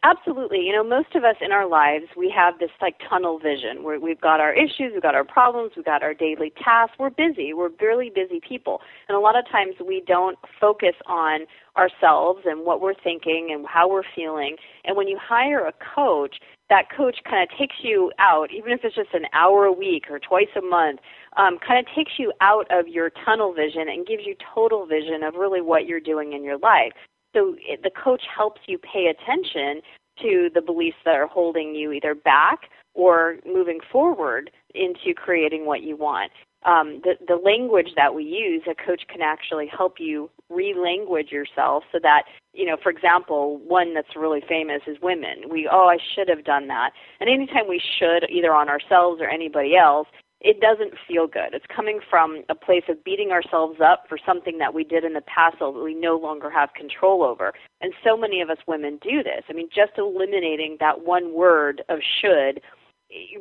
Absolutely. 0.04 0.60
You 0.60 0.72
know, 0.72 0.84
most 0.84 1.16
of 1.16 1.24
us 1.24 1.34
in 1.40 1.50
our 1.50 1.68
lives, 1.68 2.04
we 2.16 2.32
have 2.34 2.60
this 2.60 2.70
like 2.80 2.94
tunnel 3.10 3.40
vision 3.40 3.82
where 3.82 3.98
we've 3.98 4.20
got 4.20 4.38
our 4.38 4.52
issues, 4.54 4.92
we've 4.92 5.02
got 5.02 5.16
our 5.16 5.24
problems, 5.24 5.72
we've 5.74 5.84
got 5.84 6.04
our 6.04 6.14
daily 6.14 6.52
tasks. 6.62 6.94
We're 7.00 7.10
busy. 7.10 7.52
We're 7.52 7.70
really 7.80 8.08
busy 8.14 8.40
people. 8.46 8.80
And 9.08 9.16
a 9.16 9.20
lot 9.20 9.36
of 9.36 9.44
times 9.50 9.74
we 9.84 10.04
don't 10.06 10.38
focus 10.60 10.94
on 11.06 11.40
ourselves 11.76 12.42
and 12.44 12.64
what 12.64 12.80
we're 12.80 12.94
thinking 12.94 13.50
and 13.52 13.66
how 13.66 13.90
we're 13.90 14.04
feeling. 14.14 14.56
And 14.84 14.96
when 14.96 15.08
you 15.08 15.18
hire 15.20 15.66
a 15.66 15.72
coach, 15.96 16.36
that 16.70 16.84
coach 16.96 17.16
kind 17.28 17.42
of 17.42 17.58
takes 17.58 17.76
you 17.82 18.12
out, 18.20 18.52
even 18.56 18.70
if 18.70 18.80
it's 18.84 18.94
just 18.94 19.14
an 19.14 19.24
hour 19.32 19.64
a 19.64 19.72
week 19.72 20.04
or 20.10 20.20
twice 20.20 20.48
a 20.56 20.62
month, 20.62 21.00
um, 21.36 21.58
kind 21.58 21.84
of 21.84 21.92
takes 21.92 22.12
you 22.18 22.32
out 22.40 22.68
of 22.70 22.86
your 22.86 23.10
tunnel 23.24 23.52
vision 23.52 23.88
and 23.88 24.06
gives 24.06 24.22
you 24.24 24.36
total 24.54 24.86
vision 24.86 25.24
of 25.24 25.34
really 25.34 25.60
what 25.60 25.86
you're 25.86 25.98
doing 25.98 26.34
in 26.34 26.44
your 26.44 26.58
life. 26.58 26.92
So 27.34 27.54
it, 27.58 27.82
the 27.82 27.90
coach 27.90 28.22
helps 28.34 28.60
you 28.66 28.78
pay 28.78 29.06
attention 29.06 29.82
to 30.22 30.50
the 30.54 30.62
beliefs 30.62 30.96
that 31.04 31.14
are 31.14 31.26
holding 31.26 31.74
you 31.74 31.92
either 31.92 32.14
back 32.14 32.70
or 32.94 33.36
moving 33.46 33.78
forward 33.92 34.50
into 34.74 35.14
creating 35.14 35.66
what 35.66 35.82
you 35.82 35.96
want. 35.96 36.32
Um, 36.64 37.00
the, 37.04 37.14
the 37.26 37.36
language 37.36 37.90
that 37.94 38.14
we 38.14 38.24
use, 38.24 38.62
a 38.68 38.74
coach 38.74 39.02
can 39.08 39.22
actually 39.22 39.68
help 39.68 40.00
you 40.00 40.28
re-language 40.50 41.30
yourself 41.30 41.84
so 41.92 42.00
that, 42.02 42.24
you 42.52 42.66
know, 42.66 42.76
for 42.82 42.90
example, 42.90 43.58
one 43.58 43.94
that's 43.94 44.16
really 44.16 44.42
famous 44.48 44.82
is 44.88 44.96
women. 45.00 45.48
We, 45.48 45.68
oh, 45.70 45.88
I 45.88 45.98
should 46.14 46.28
have 46.28 46.44
done 46.44 46.66
that. 46.66 46.90
And 47.20 47.30
anytime 47.30 47.68
we 47.68 47.80
should, 47.98 48.28
either 48.28 48.52
on 48.52 48.68
ourselves 48.68 49.20
or 49.20 49.28
anybody 49.28 49.76
else, 49.76 50.08
it 50.40 50.60
doesn't 50.60 50.94
feel 51.06 51.26
good. 51.26 51.52
It's 51.52 51.66
coming 51.74 52.00
from 52.08 52.44
a 52.48 52.54
place 52.54 52.84
of 52.88 53.02
beating 53.02 53.30
ourselves 53.32 53.80
up 53.84 54.04
for 54.08 54.18
something 54.24 54.58
that 54.58 54.72
we 54.72 54.84
did 54.84 55.04
in 55.04 55.14
the 55.14 55.22
past 55.22 55.56
that 55.58 55.70
we 55.70 55.94
no 55.94 56.16
longer 56.16 56.48
have 56.50 56.74
control 56.74 57.24
over. 57.24 57.52
And 57.80 57.92
so 58.04 58.16
many 58.16 58.40
of 58.40 58.48
us 58.48 58.58
women 58.66 58.98
do 59.02 59.22
this. 59.22 59.42
I 59.48 59.52
mean, 59.52 59.68
just 59.74 59.92
eliminating 59.98 60.76
that 60.78 61.04
one 61.04 61.34
word 61.34 61.82
of 61.88 61.98
should 62.20 62.60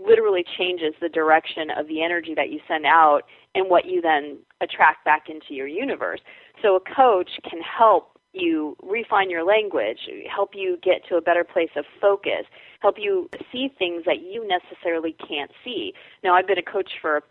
literally 0.01 0.45
changes 0.57 0.93
the 1.01 1.09
direction 1.09 1.69
of 1.77 1.87
the 1.87 2.01
energy 2.01 2.33
that 2.35 2.49
you 2.49 2.59
send 2.67 2.85
out 2.85 3.23
and 3.53 3.69
what 3.69 3.85
you 3.85 4.01
then 4.01 4.39
attract 4.61 5.03
back 5.05 5.29
into 5.29 5.53
your 5.53 5.67
universe. 5.67 6.21
So 6.61 6.75
a 6.77 6.95
coach 6.95 7.29
can 7.47 7.61
help 7.61 8.16
you 8.39 8.75
refine 8.81 9.29
your 9.29 9.43
language, 9.43 9.99
help 10.33 10.51
you 10.53 10.77
get 10.83 11.07
to 11.09 11.15
a 11.15 11.21
better 11.21 11.43
place 11.43 11.69
of 11.75 11.85
focus, 12.01 12.45
help 12.81 12.95
you 12.97 13.29
see 13.51 13.69
things 13.77 14.03
that 14.05 14.21
you 14.21 14.47
necessarily 14.47 15.15
can't 15.27 15.51
see. 15.63 15.93
Now, 16.23 16.35
I've 16.35 16.47
been 16.47 16.57
a 16.57 16.63
coach 16.63 16.91
for 17.01 17.23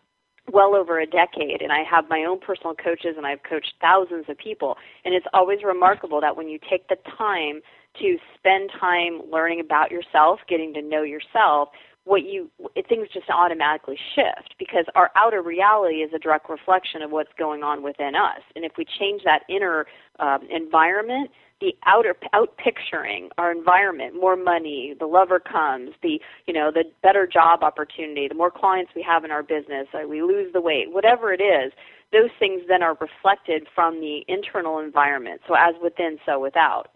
well 0.53 0.77
over 0.77 1.01
a 1.01 1.07
decade 1.07 1.61
and 1.61 1.73
I 1.73 1.83
have 1.91 2.09
my 2.09 2.25
own 2.29 2.39
personal 2.39 2.75
coaches 2.75 3.15
and 3.17 3.27
I've 3.27 3.43
coached 3.43 3.75
thousands 3.81 4.27
of 4.29 4.39
people 4.39 4.77
and 5.05 5.13
it's 5.13 5.27
always 5.35 5.59
remarkable 5.65 6.21
that 6.21 6.37
when 6.37 6.49
you 6.49 6.59
take 6.71 6.89
the 6.89 6.97
time 7.19 7.63
to 8.01 8.17
spend 8.39 8.71
time 8.79 9.23
learning 9.31 9.61
about 9.61 9.91
yourself, 9.91 10.41
getting 10.49 10.73
to 10.75 10.83
know 10.83 11.03
yourself, 11.03 11.71
what 12.07 12.23
you 12.25 12.51
things 12.89 13.09
just 13.13 13.29
automatically 13.29 13.99
shift 14.15 14.55
because 14.59 14.87
our 14.95 15.11
outer 15.17 15.43
reality 15.43 15.97
is 15.97 16.11
a 16.15 16.19
direct 16.19 16.49
reflection 16.49 17.03
of 17.03 17.11
what's 17.11 17.33
going 17.39 17.63
on 17.63 17.83
within 17.83 18.15
us. 18.15 18.41
And 18.55 18.65
if 18.65 18.73
we 18.79 18.87
change 18.99 19.23
that 19.25 19.41
inner 19.49 19.87
um, 20.19 20.41
environment 20.51 21.31
the 21.59 21.75
outer 21.87 22.15
out 22.35 22.55
picturing 22.59 23.31
our 23.39 23.51
environment 23.51 24.15
more 24.15 24.37
money 24.37 24.95
the 24.99 25.07
lover 25.07 25.41
comes 25.41 25.93
the 26.03 26.21
you 26.47 26.53
know 26.53 26.71
the 26.71 26.85
better 27.03 27.27
job 27.27 27.63
opportunity 27.63 28.29
the 28.29 28.35
more 28.35 28.51
clients 28.51 28.93
we 28.95 29.03
have 29.03 29.25
in 29.25 29.31
our 29.31 29.43
business 29.43 29.87
uh, 29.95 30.07
we 30.07 30.21
lose 30.21 30.53
the 30.53 30.61
weight 30.61 30.93
whatever 30.93 31.33
it 31.33 31.41
is 31.41 31.73
those 32.13 32.31
things 32.39 32.63
then 32.69 32.83
are 32.83 32.97
reflected 33.01 33.67
from 33.75 34.01
the 34.01 34.25
internal 34.29 34.79
environment. 34.79 35.41
So 35.49 35.55
as 35.55 35.75
within 35.83 36.19
so 36.25 36.39
without. 36.41 36.89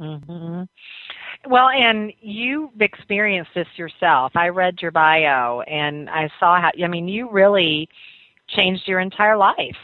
Mm-hmm. 0.00 0.62
Well, 1.48 1.68
and 1.68 2.12
you've 2.20 2.80
experienced 2.80 3.50
this 3.54 3.68
yourself. 3.76 4.32
I 4.34 4.48
read 4.48 4.80
your 4.80 4.90
bio 4.90 5.60
and 5.62 6.08
I 6.08 6.30
saw 6.40 6.60
how, 6.60 6.70
I 6.82 6.88
mean, 6.88 7.08
you 7.08 7.30
really 7.30 7.88
changed 8.48 8.86
your 8.86 9.00
entire 9.00 9.36
life. 9.36 9.76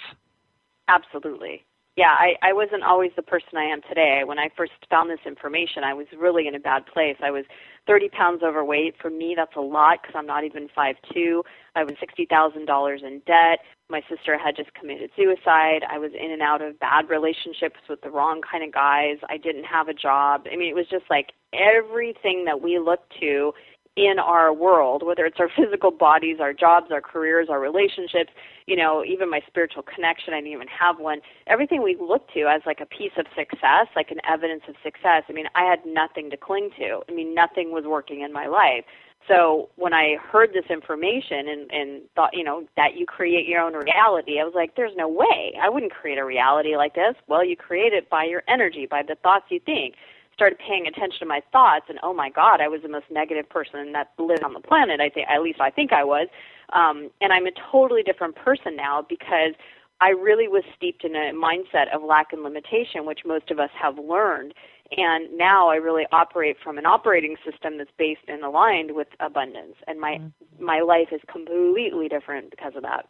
Absolutely. 0.89 1.65
Yeah, 1.97 2.15
I, 2.19 2.35
I 2.43 2.53
wasn't 2.53 2.83
always 2.83 3.11
the 3.15 3.23
person 3.23 3.59
I 3.59 3.65
am 3.65 3.83
today. 3.83 4.23
When 4.25 4.39
I 4.39 4.49
first 4.57 4.73
found 4.89 5.11
this 5.11 5.19
information, 5.27 5.85
I 5.85 5.93
was 5.93 6.07
really 6.17 6.47
in 6.47 6.55
a 6.55 6.61
bad 6.61 6.87
place. 6.87 7.17
I 7.23 7.31
was 7.31 7.45
30 7.87 8.09
pounds 8.11 8.43
overweight. 8.43 8.95
For 9.01 9.11
me, 9.11 9.35
that's 9.37 9.57
a 9.57 9.61
lot 9.61 10.03
because 10.03 10.15
I'm 10.17 10.27
not 10.27 10.45
even 10.45 10.69
5'2. 10.77 11.43
I 11.75 11.85
was 11.85 11.95
$60,000 11.95 13.03
in 13.05 13.23
debt. 13.27 13.61
My 13.89 14.03
sister 14.09 14.39
had 14.39 14.57
just 14.57 14.73
committed 14.75 15.11
suicide. 15.17 15.81
I 15.89 15.99
was 15.99 16.13
in 16.19 16.31
and 16.31 16.43
out 16.43 16.63
of 16.63 16.79
bad 16.79 17.09
relationships 17.09 17.81
with 17.89 18.01
the 18.03 18.11
wrong 18.11 18.41
kind 18.43 18.63
of 18.65 18.73
guys. 18.73 19.19
I 19.29 19.37
didn't 19.37 19.65
have 19.65 19.89
a 19.89 19.95
job. 19.95 20.47
I 20.51 20.57
mean, 20.57 20.69
it 20.69 20.75
was 20.75 20.87
just 20.89 21.05
like 21.11 21.33
everything 21.53 22.45
that 22.45 22.63
we 22.63 22.79
look 22.79 23.01
to 23.21 23.53
in 23.97 24.19
our 24.19 24.53
world, 24.53 25.05
whether 25.05 25.25
it's 25.27 25.39
our 25.41 25.51
physical 25.57 25.91
bodies, 25.91 26.39
our 26.41 26.53
jobs, 26.53 26.87
our 26.93 27.01
careers, 27.01 27.49
our 27.51 27.61
relationships, 27.61 28.31
you 28.67 28.77
know, 28.77 29.05
even 29.05 29.29
my 29.29 29.41
spiritual 29.47 29.83
connection, 29.83 30.33
I 30.33 30.39
didn't 30.39 30.53
even 30.53 30.69
have 30.69 30.99
one. 30.99 31.21
Everything 31.47 31.83
we 31.83 31.97
look 32.01 32.33
to 32.35 32.43
as 32.43 32.63
like 32.67 32.81
a 32.81 32.87
piece 32.87 33.13
of 33.19 33.27
success, 33.37 33.87
like 33.97 34.11
an 34.11 34.21
evidence 34.29 34.63
of 34.69 34.77
success, 34.83 35.25
I 35.29 35.33
mean, 35.33 35.47
I 35.55 35.65
had 35.65 35.81
nothing 35.85 36.31
to 36.31 36.37
cling 36.37 36.71
to. 36.79 37.01
I 37.09 37.13
mean, 37.13 37.35
nothing 37.35 37.73
was 37.73 37.85
working 37.85 38.21
in 38.21 38.33
my 38.33 38.47
life. 38.47 38.85
So 39.29 39.69
when 39.77 39.93
I 39.93 40.17
heard 40.33 40.51
this 40.55 40.65
information 40.71 41.47
and, 41.49 41.71
and 41.71 42.03
thought, 42.15 42.31
you 42.33 42.43
know, 42.43 42.67
that 42.77 42.97
you 42.97 43.05
create 43.05 43.47
your 43.47 43.61
own 43.61 43.75
reality, 43.75 44.41
I 44.41 44.45
was 44.45 44.55
like, 44.55 44.77
there's 44.77 44.97
no 44.97 45.09
way. 45.09 45.53
I 45.61 45.69
wouldn't 45.69 45.93
create 45.93 46.19
a 46.19 46.25
reality 46.25 46.75
like 46.77 46.95
this. 46.95 47.15
Well, 47.29 47.45
you 47.45 47.55
create 47.55 47.93
it 47.93 48.09
by 48.09 48.25
your 48.25 48.43
energy, 48.49 48.87
by 48.91 49.03
the 49.07 49.17
thoughts 49.17 49.47
you 49.51 49.61
think 49.61 49.95
started 50.41 50.59
paying 50.59 50.87
attention 50.87 51.19
to 51.19 51.27
my 51.27 51.43
thoughts 51.53 51.85
and 51.91 51.99
oh 52.03 52.15
my 52.15 52.31
god 52.31 52.63
i 52.63 52.67
was 52.67 52.81
the 52.81 52.89
most 52.89 53.05
negative 53.11 53.47
person 53.51 53.93
that 53.93 54.09
lived 54.19 54.43
on 54.43 54.55
the 54.55 54.61
planet 54.61 54.99
i 54.99 55.11
think 55.11 55.29
at 55.29 55.43
least 55.43 55.61
i 55.61 55.69
think 55.69 55.93
i 55.93 56.03
was. 56.03 56.29
Um 56.73 57.11
and 57.21 57.31
i'm 57.31 57.45
a 57.45 57.51
totally 57.71 58.03
different 58.03 58.37
person 58.37 58.75
now 58.75 59.05
because 59.07 59.53
i 60.01 60.09
really 60.09 60.49
was 60.49 60.65
steeped 60.75 61.05
in 61.05 61.15
a 61.15 61.35
mindset 61.35 61.95
of 61.95 62.03
lack 62.03 62.33
and 62.33 62.43
limitation 62.43 63.05
which 63.05 63.21
most 63.27 63.51
of 63.51 63.59
us 63.59 63.69
have 63.79 63.99
learned. 63.99 64.55
And 64.97 65.37
now 65.37 65.69
i 65.69 65.75
really 65.77 66.07
operate 66.11 66.57
from 66.65 66.79
an 66.79 66.87
operating 66.87 67.37
system 67.45 67.77
that's 67.77 67.93
based 67.99 68.27
and 68.27 68.43
aligned 68.43 68.93
with 68.95 69.09
abundance. 69.21 69.77
And 69.87 70.01
my 70.01 70.15
mm-hmm. 70.15 70.65
my 70.65 70.81
life 70.81 71.09
is 71.13 71.21
completely 71.31 72.09
different 72.09 72.49
because 72.51 72.73
of 72.77 72.83
that 72.83 73.05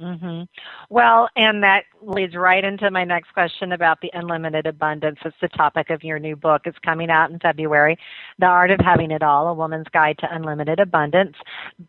Mm-hmm. 0.00 0.42
Well, 0.90 1.28
and 1.34 1.62
that 1.64 1.84
leads 2.00 2.36
right 2.36 2.62
into 2.62 2.88
my 2.90 3.02
next 3.02 3.32
question 3.32 3.72
about 3.72 4.00
the 4.00 4.10
unlimited 4.14 4.66
abundance. 4.66 5.18
It's 5.24 5.36
the 5.40 5.48
topic 5.48 5.90
of 5.90 6.04
your 6.04 6.20
new 6.20 6.36
book. 6.36 6.62
It's 6.66 6.78
coming 6.84 7.10
out 7.10 7.32
in 7.32 7.40
February, 7.40 7.98
The 8.38 8.46
Art 8.46 8.70
of 8.70 8.78
Having 8.78 9.10
It 9.10 9.24
All, 9.24 9.48
A 9.48 9.54
Woman's 9.54 9.88
Guide 9.92 10.16
to 10.18 10.32
Unlimited 10.32 10.78
Abundance. 10.78 11.34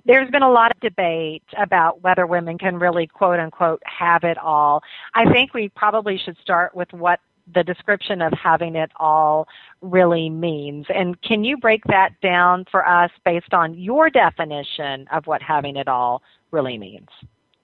There's 0.06 0.30
been 0.32 0.42
a 0.42 0.50
lot 0.50 0.72
of 0.72 0.80
debate 0.80 1.44
about 1.56 2.01
whether 2.01 2.25
women 2.25 2.58
can 2.58 2.80
really 2.80 3.06
quote 3.06 3.39
unquote 3.39 3.82
have 3.86 4.24
it 4.24 4.39
all. 4.39 4.82
I 5.13 5.32
think 5.32 5.54
we 5.54 5.70
probably 5.70 6.18
should 6.18 6.38
start 6.42 6.74
with 6.74 6.92
what 6.94 7.20
the 7.54 7.63
description 7.63 8.24
of 8.24 8.34
having 8.34 8.75
it 8.75 8.92
all 8.96 9.48
really 9.82 10.32
means. 10.32 10.88
And 10.94 11.20
can 11.22 11.44
you 11.44 11.58
break 11.58 11.84
that 11.86 12.20
down 12.22 12.66
for 12.72 12.88
us 12.88 13.12
based 13.24 13.54
on 13.54 13.75
your 13.75 14.10
definition 14.10 15.08
of 15.12 15.28
what 15.28 15.44
having 15.44 15.75
it 15.75 15.88
all 15.88 16.24
really 16.51 16.78
means? 16.80 17.10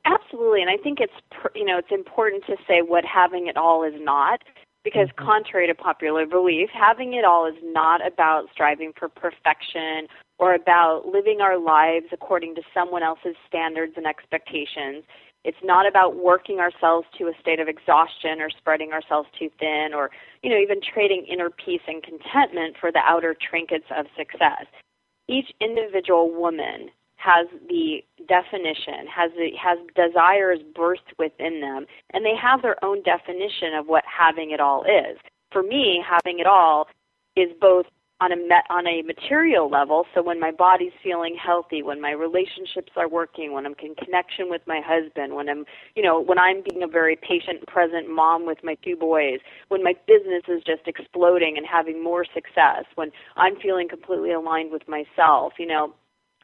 Absolutely, 0.06 0.62
and 0.62 0.70
I 0.70 0.78
think 0.78 1.00
it's 1.00 1.14
you 1.56 1.66
know 1.66 1.78
it's 1.78 1.92
important 1.92 2.44
to 2.46 2.56
say 2.68 2.82
what 2.82 3.04
having 3.06 3.48
it 3.48 3.58
all 3.58 3.84
is 3.84 3.96
not 4.00 4.42
because 4.84 5.10
mm-hmm. 5.10 5.26
contrary 5.26 5.68
to 5.68 5.76
popular 5.76 6.26
belief, 6.26 6.70
having 6.72 7.14
it 7.14 7.26
all 7.26 7.48
is 7.48 7.58
not 7.64 8.06
about 8.06 8.46
striving 8.54 8.94
for 8.98 9.10
perfection 9.10 10.08
or 10.38 10.54
about 10.54 11.08
living 11.12 11.42
our 11.42 11.58
lives 11.58 12.06
according 12.14 12.56
to 12.56 12.62
someone 12.74 13.04
else's 13.04 13.36
standards 13.48 13.94
and 13.98 14.06
expectations. 14.06 15.04
It's 15.44 15.58
not 15.64 15.88
about 15.88 16.16
working 16.16 16.60
ourselves 16.60 17.08
to 17.18 17.26
a 17.26 17.34
state 17.40 17.60
of 17.60 17.68
exhaustion 17.68 18.42
or 18.42 18.50
spreading 18.50 18.94
ourselves 18.94 19.30
too 19.38 19.50
thin 19.60 19.90
or, 19.96 20.10
you 20.42 20.50
know, 20.50 20.58
even 20.58 20.82
trading 20.82 21.26
inner 21.30 21.50
peace 21.50 21.86
and 21.88 22.02
contentment 22.02 22.76
for 22.80 22.92
the 22.92 23.02
outer 23.06 23.36
trinkets 23.36 23.86
of 23.96 24.08
success. 24.18 24.66
Each 25.28 25.50
individual 25.62 26.32
woman 26.32 26.90
has 27.26 27.48
the 27.68 28.04
definition, 28.28 29.08
has 29.14 29.32
the, 29.36 29.50
has 29.58 29.80
desires 29.96 30.60
birthed 30.78 31.12
within 31.18 31.62
them, 31.62 31.86
and 32.14 32.24
they 32.24 32.36
have 32.40 32.62
their 32.62 32.84
own 32.86 33.02
definition 33.04 33.74
of 33.78 33.88
what 33.88 34.04
having 34.06 34.52
it 34.52 34.60
all 34.60 34.84
is. 34.84 35.18
For 35.52 35.64
me, 35.64 36.04
having 36.08 36.40
it 36.40 36.46
all 36.46 36.88
is 37.36 37.50
both 37.60 37.86
on 38.22 38.32
a 38.32 38.36
met, 38.36 38.64
on 38.70 38.88
a 38.88 39.02
material 39.02 39.70
level. 39.70 40.06
So 40.14 40.24
when 40.24 40.40
my 40.40 40.52
body's 40.52 40.94
feeling 41.04 41.36
healthy, 41.36 41.84
when 41.84 42.00
my 42.00 42.12
relationships 42.12 42.94
are 42.96 43.10
working, 43.10 43.52
when 43.52 43.66
I'm 43.66 43.76
in 43.84 43.96
connection 43.96 44.50
with 44.50 44.62
my 44.68 44.82
husband, 44.86 45.36
when 45.36 45.50
I'm 45.50 45.66
you 45.96 46.04
know 46.04 46.22
when 46.22 46.40
I'm 46.40 46.64
being 46.70 46.84
a 46.84 46.88
very 46.88 47.18
patient, 47.18 47.68
present 47.68 48.10
mom 48.10 48.46
with 48.46 48.60
my 48.64 48.76
two 48.84 48.96
boys, 48.96 49.40
when 49.68 49.84
my 49.84 49.94
business 50.08 50.44
is 50.48 50.64
just 50.66 50.88
exploding 50.88 51.56
and 51.58 51.66
having 51.66 52.02
more 52.02 52.26
success, 52.34 52.86
when 52.96 53.12
I'm 53.36 53.58
feeling 53.58 53.90
completely 53.90 54.32
aligned 54.32 54.72
with 54.72 54.88
myself, 54.88 55.54
you 55.60 55.68
know. 55.68 55.94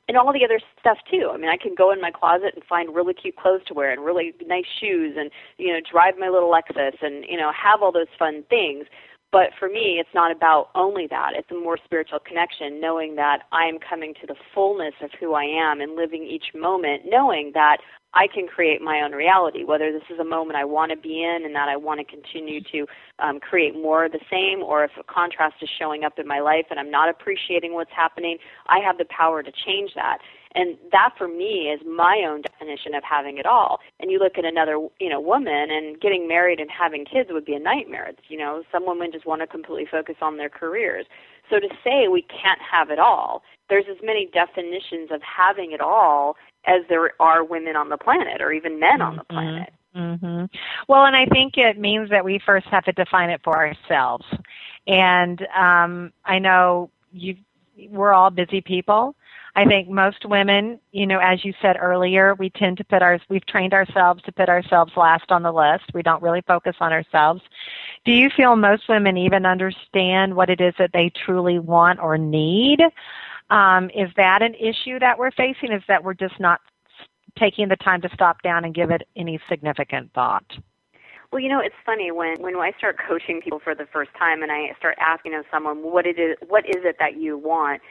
And 0.07 0.17
all 0.17 0.33
the 0.33 0.43
other 0.43 0.59
stuff 0.79 0.97
too. 1.09 1.31
I 1.33 1.37
mean, 1.37 1.49
I 1.49 1.57
can 1.57 1.73
go 1.75 1.91
in 1.91 2.01
my 2.01 2.11
closet 2.11 2.51
and 2.55 2.63
find 2.65 2.93
really 2.93 3.13
cute 3.13 3.37
clothes 3.37 3.61
to 3.67 3.73
wear 3.73 3.91
and 3.91 4.03
really 4.03 4.33
nice 4.45 4.65
shoes 4.79 5.15
and, 5.17 5.31
you 5.57 5.71
know, 5.71 5.79
drive 5.89 6.15
my 6.19 6.27
little 6.27 6.51
Lexus 6.51 7.01
and, 7.01 7.23
you 7.29 7.37
know, 7.37 7.51
have 7.51 7.81
all 7.81 7.91
those 7.91 8.11
fun 8.19 8.43
things. 8.49 8.87
But 9.31 9.51
for 9.57 9.69
me, 9.69 9.97
it's 9.97 10.13
not 10.13 10.31
about 10.35 10.69
only 10.75 11.07
that. 11.07 11.31
It's 11.35 11.49
a 11.51 11.55
more 11.55 11.77
spiritual 11.85 12.19
connection, 12.19 12.81
knowing 12.81 13.15
that 13.15 13.43
I'm 13.53 13.79
coming 13.79 14.13
to 14.19 14.27
the 14.27 14.35
fullness 14.53 14.93
of 15.01 15.09
who 15.19 15.33
I 15.33 15.45
am 15.45 15.79
and 15.79 15.95
living 15.95 16.23
each 16.23 16.53
moment, 16.53 17.03
knowing 17.05 17.51
that 17.53 17.77
I 18.13 18.27
can 18.27 18.45
create 18.45 18.81
my 18.81 19.01
own 19.01 19.13
reality, 19.13 19.63
whether 19.63 19.91
this 19.93 20.03
is 20.11 20.19
a 20.19 20.25
moment 20.25 20.57
I 20.57 20.65
want 20.65 20.91
to 20.91 20.97
be 20.97 21.23
in 21.23 21.45
and 21.45 21.55
that 21.55 21.69
I 21.69 21.77
want 21.77 22.01
to 22.01 22.05
continue 22.05 22.59
to 22.73 22.85
um, 23.19 23.39
create 23.39 23.73
more 23.73 24.03
of 24.03 24.11
the 24.11 24.19
same, 24.29 24.61
or 24.61 24.83
if 24.83 24.91
a 24.99 25.03
contrast 25.03 25.55
is 25.61 25.69
showing 25.79 26.03
up 26.03 26.19
in 26.19 26.27
my 26.27 26.41
life 26.41 26.65
and 26.69 26.77
I'm 26.77 26.91
not 26.91 27.07
appreciating 27.07 27.73
what's 27.73 27.91
happening, 27.95 28.37
I 28.67 28.79
have 28.79 28.97
the 28.97 29.05
power 29.05 29.41
to 29.41 29.51
change 29.65 29.91
that. 29.95 30.17
And 30.53 30.77
that 30.91 31.13
for 31.17 31.27
me 31.27 31.69
is 31.69 31.79
my 31.87 32.25
own 32.27 32.41
definition 32.41 32.93
of 32.93 33.03
having 33.03 33.37
it 33.37 33.45
all. 33.45 33.79
And 33.99 34.11
you 34.11 34.19
look 34.19 34.37
at 34.37 34.45
another, 34.45 34.73
you 34.99 35.09
know, 35.09 35.19
woman 35.19 35.71
and 35.71 35.99
getting 35.99 36.27
married 36.27 36.59
and 36.59 36.69
having 36.69 37.05
kids 37.05 37.29
would 37.31 37.45
be 37.45 37.53
a 37.53 37.59
nightmare. 37.59 38.07
It's, 38.09 38.21
you 38.27 38.37
know, 38.37 38.63
some 38.71 38.85
women 38.85 39.11
just 39.11 39.25
want 39.25 39.41
to 39.41 39.47
completely 39.47 39.87
focus 39.89 40.15
on 40.21 40.37
their 40.37 40.49
careers. 40.49 41.05
So 41.49 41.59
to 41.59 41.69
say 41.83 42.07
we 42.07 42.21
can't 42.23 42.59
have 42.61 42.89
it 42.89 42.99
all, 42.99 43.43
there's 43.69 43.85
as 43.89 43.97
many 44.03 44.29
definitions 44.33 45.09
of 45.11 45.21
having 45.21 45.71
it 45.71 45.81
all 45.81 46.35
as 46.65 46.81
there 46.89 47.11
are 47.19 47.43
women 47.43 47.75
on 47.75 47.89
the 47.89 47.97
planet 47.97 48.41
or 48.41 48.51
even 48.51 48.79
men 48.79 49.01
on 49.01 49.15
the 49.15 49.23
mm-hmm. 49.23 49.33
planet. 49.33 49.73
Mm-hmm. 49.95 50.45
Well, 50.87 51.05
and 51.05 51.15
I 51.15 51.25
think 51.25 51.57
it 51.57 51.77
means 51.77 52.09
that 52.09 52.23
we 52.23 52.39
first 52.45 52.67
have 52.67 52.85
to 52.85 52.91
define 52.91 53.29
it 53.29 53.41
for 53.43 53.57
ourselves. 53.57 54.25
And 54.87 55.45
um, 55.55 56.13
I 56.25 56.39
know 56.39 56.89
you, 57.11 57.35
we're 57.89 58.13
all 58.13 58.29
busy 58.29 58.61
people, 58.61 59.15
I 59.55 59.65
think 59.65 59.89
most 59.89 60.25
women, 60.25 60.79
you 60.91 61.05
know, 61.05 61.19
as 61.19 61.43
you 61.43 61.53
said 61.61 61.75
earlier, 61.79 62.35
we 62.35 62.49
tend 62.49 62.77
to 62.77 62.83
put 62.85 63.01
our, 63.01 63.19
we've 63.29 63.45
trained 63.45 63.73
ourselves 63.73 64.23
to 64.23 64.31
put 64.31 64.47
ourselves 64.47 64.93
last 64.95 65.29
on 65.29 65.43
the 65.43 65.51
list. 65.51 65.85
We 65.93 66.03
don't 66.03 66.23
really 66.23 66.41
focus 66.47 66.75
on 66.79 66.93
ourselves. 66.93 67.41
Do 68.05 68.13
you 68.13 68.29
feel 68.29 68.55
most 68.55 68.87
women 68.87 69.17
even 69.17 69.45
understand 69.45 70.35
what 70.35 70.49
it 70.49 70.61
is 70.61 70.73
that 70.79 70.91
they 70.93 71.11
truly 71.25 71.59
want 71.59 71.99
or 71.99 72.17
need? 72.17 72.79
Um, 73.49 73.89
is 73.89 74.09
that 74.15 74.41
an 74.41 74.55
issue 74.55 74.99
that 74.99 75.19
we're 75.19 75.31
facing? 75.31 75.73
Is 75.73 75.83
that 75.89 76.03
we're 76.03 76.13
just 76.13 76.39
not 76.39 76.61
taking 77.37 77.67
the 77.67 77.75
time 77.77 78.01
to 78.01 78.09
stop 78.13 78.41
down 78.43 78.63
and 78.63 78.73
give 78.73 78.89
it 78.89 79.01
any 79.17 79.39
significant 79.49 80.13
thought? 80.13 80.45
Well, 81.31 81.41
you 81.41 81.49
know, 81.49 81.59
it's 81.59 81.75
funny 81.85 82.11
when 82.11 82.41
when 82.41 82.55
I 82.55 82.71
start 82.77 82.97
coaching 83.07 83.41
people 83.41 83.59
for 83.59 83.73
the 83.73 83.85
first 83.91 84.11
time 84.17 84.43
and 84.43 84.51
I 84.51 84.75
start 84.77 84.97
asking 84.99 85.33
of 85.33 85.45
someone 85.51 85.77
what 85.77 86.05
it 86.05 86.19
is 86.19 86.35
what 86.47 86.65
is 86.65 86.83
it 86.83 86.97
that 86.99 87.17
you 87.17 87.37
want 87.37 87.81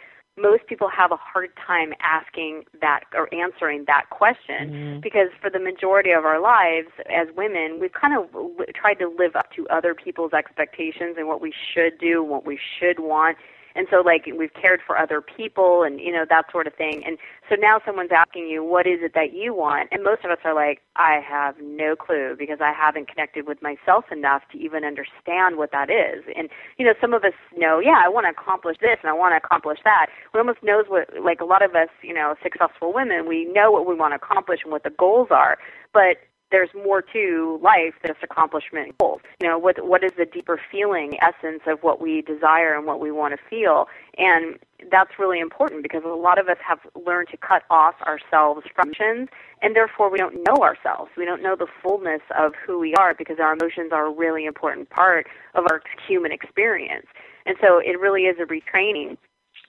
most 0.40 0.66
people 0.66 0.88
have 0.88 1.12
a 1.12 1.16
hard 1.16 1.50
time 1.56 1.92
asking 2.00 2.64
that 2.80 3.00
or 3.14 3.32
answering 3.35 3.85
that 3.87 4.11
question 4.11 4.70
mm-hmm. 4.70 5.00
because 5.00 5.28
for 5.40 5.50
the 5.50 5.59
majority 5.59 6.11
of 6.11 6.25
our 6.25 6.40
lives 6.40 6.88
as 7.11 7.28
women 7.37 7.78
we've 7.80 7.92
kind 7.92 8.16
of 8.16 8.28
tried 8.75 8.94
to 8.94 9.09
live 9.18 9.37
up 9.37 9.52
to 9.52 9.68
other 9.68 9.94
people's 9.94 10.32
expectations 10.32 11.16
and 11.18 11.28
what 11.28 11.40
we 11.40 11.52
should 11.52 11.99
do 11.99 12.23
what 12.23 12.47
we 12.47 12.59
should 12.78 13.00
want 13.00 13.37
and 13.75 13.87
so 13.90 14.02
like 14.04 14.26
we've 14.37 14.54
cared 14.54 14.80
for 14.87 14.99
other 14.99 15.20
people 15.20 15.82
and 15.82 16.00
you 16.00 16.12
know 16.12 16.25
that 16.28 16.50
sort 16.50 16.67
of 16.67 16.75
thing 16.75 17.02
and 17.04 17.19
so 17.50 17.56
now 17.56 17.80
someone's 17.84 18.13
asking 18.15 18.47
you 18.47 18.63
what 18.63 18.86
is 18.86 19.00
it 19.02 19.13
that 19.15 19.34
you 19.34 19.52
want? 19.52 19.89
And 19.91 20.04
most 20.04 20.25
of 20.25 20.30
us 20.30 20.39
are 20.45 20.54
like 20.54 20.80
i 20.97 21.21
have 21.21 21.56
no 21.60 21.97
clue 21.97 22.36
because 22.39 22.58
i 22.60 22.73
haven't 22.73 23.08
connected 23.08 23.47
with 23.47 23.60
myself 23.60 24.04
enough 24.13 24.43
to 24.52 24.58
even 24.58 24.84
understand 24.84 25.56
what 25.56 25.73
that 25.73 25.91
is. 25.91 26.25
And 26.36 26.49
you 26.78 26.86
know 26.86 26.95
some 27.00 27.13
of 27.13 27.25
us 27.25 27.34
know 27.56 27.80
yeah 27.80 28.00
i 28.04 28.08
want 28.08 28.26
to 28.26 28.30
accomplish 28.30 28.76
this 28.80 28.99
and 29.02 29.10
i 29.10 29.13
want 29.13 29.32
to 29.32 29.45
accomplish 29.45 29.80
that. 29.84 30.06
We 30.32 30.39
almost 30.39 30.63
knows 30.63 30.84
what 30.89 31.08
like 31.23 31.41
a 31.41 31.45
lot 31.45 31.63
of 31.63 31.75
us 31.75 31.91
you 32.02 32.15
know 32.15 32.36
successful 32.43 32.95
women 32.95 33.26
we 33.26 33.45
know 33.52 33.71
what 33.73 33.86
we 33.86 33.95
want 33.95 34.13
to 34.13 34.17
accomplish 34.17 34.60
and 34.63 34.71
what 34.73 34.84
the 34.84 34.95
goals 34.97 35.28
are. 35.30 35.58
But 35.93 36.23
there's 36.50 36.71
more 36.75 37.02
to 37.13 37.58
life 37.63 37.95
than 38.02 38.13
just 38.13 38.25
accomplishment 38.25 38.97
goals. 38.99 39.21
You 39.41 39.49
know, 39.49 39.58
what 39.58 39.84
what 39.84 40.04
is 40.04 40.13
the 40.19 40.26
deeper 40.26 40.60
feeling 40.71 41.17
essence 41.23 41.63
of 41.67 41.82
what 41.82 42.00
we 42.00 42.23
desire 42.23 42.76
and 42.76 42.86
what 42.86 43.00
we 43.00 43.10
want 43.10 43.34
to 43.34 43.39
feel? 43.49 43.86
And 44.19 44.58
that's 44.91 45.19
really 45.19 45.41
important 45.41 45.82
because 45.82 46.02
a 46.04 46.08
lot 46.08 46.39
of 46.39 46.49
us 46.49 46.56
have 46.67 46.80
learned 47.06 47.28
to 47.28 47.36
cut 47.36 47.63
off 47.71 47.95
ourselves 48.02 48.67
from 48.75 48.91
emotions 49.00 49.28
and 49.63 49.76
therefore 49.76 50.10
we 50.10 50.19
don't 50.19 50.36
know 50.47 50.63
ourselves. 50.63 51.10
We 51.17 51.25
don't 51.25 51.43
know 51.43 51.56
the 51.56 51.67
fullness 51.82 52.23
of 52.39 52.52
who 52.67 52.78
we 52.78 52.95
are 52.95 53.15
because 53.15 53.39
our 53.41 53.52
emotions 53.52 53.93
are 53.93 54.06
a 54.06 54.10
really 54.10 54.45
important 54.47 54.91
part 54.91 55.26
of 55.54 55.65
our 55.71 55.82
human 56.06 56.32
experience. 56.32 57.06
And 57.47 57.56
so 57.60 57.78
it 57.78 57.99
really 58.00 58.23
is 58.23 58.36
a 58.41 58.45
retraining 58.45 59.17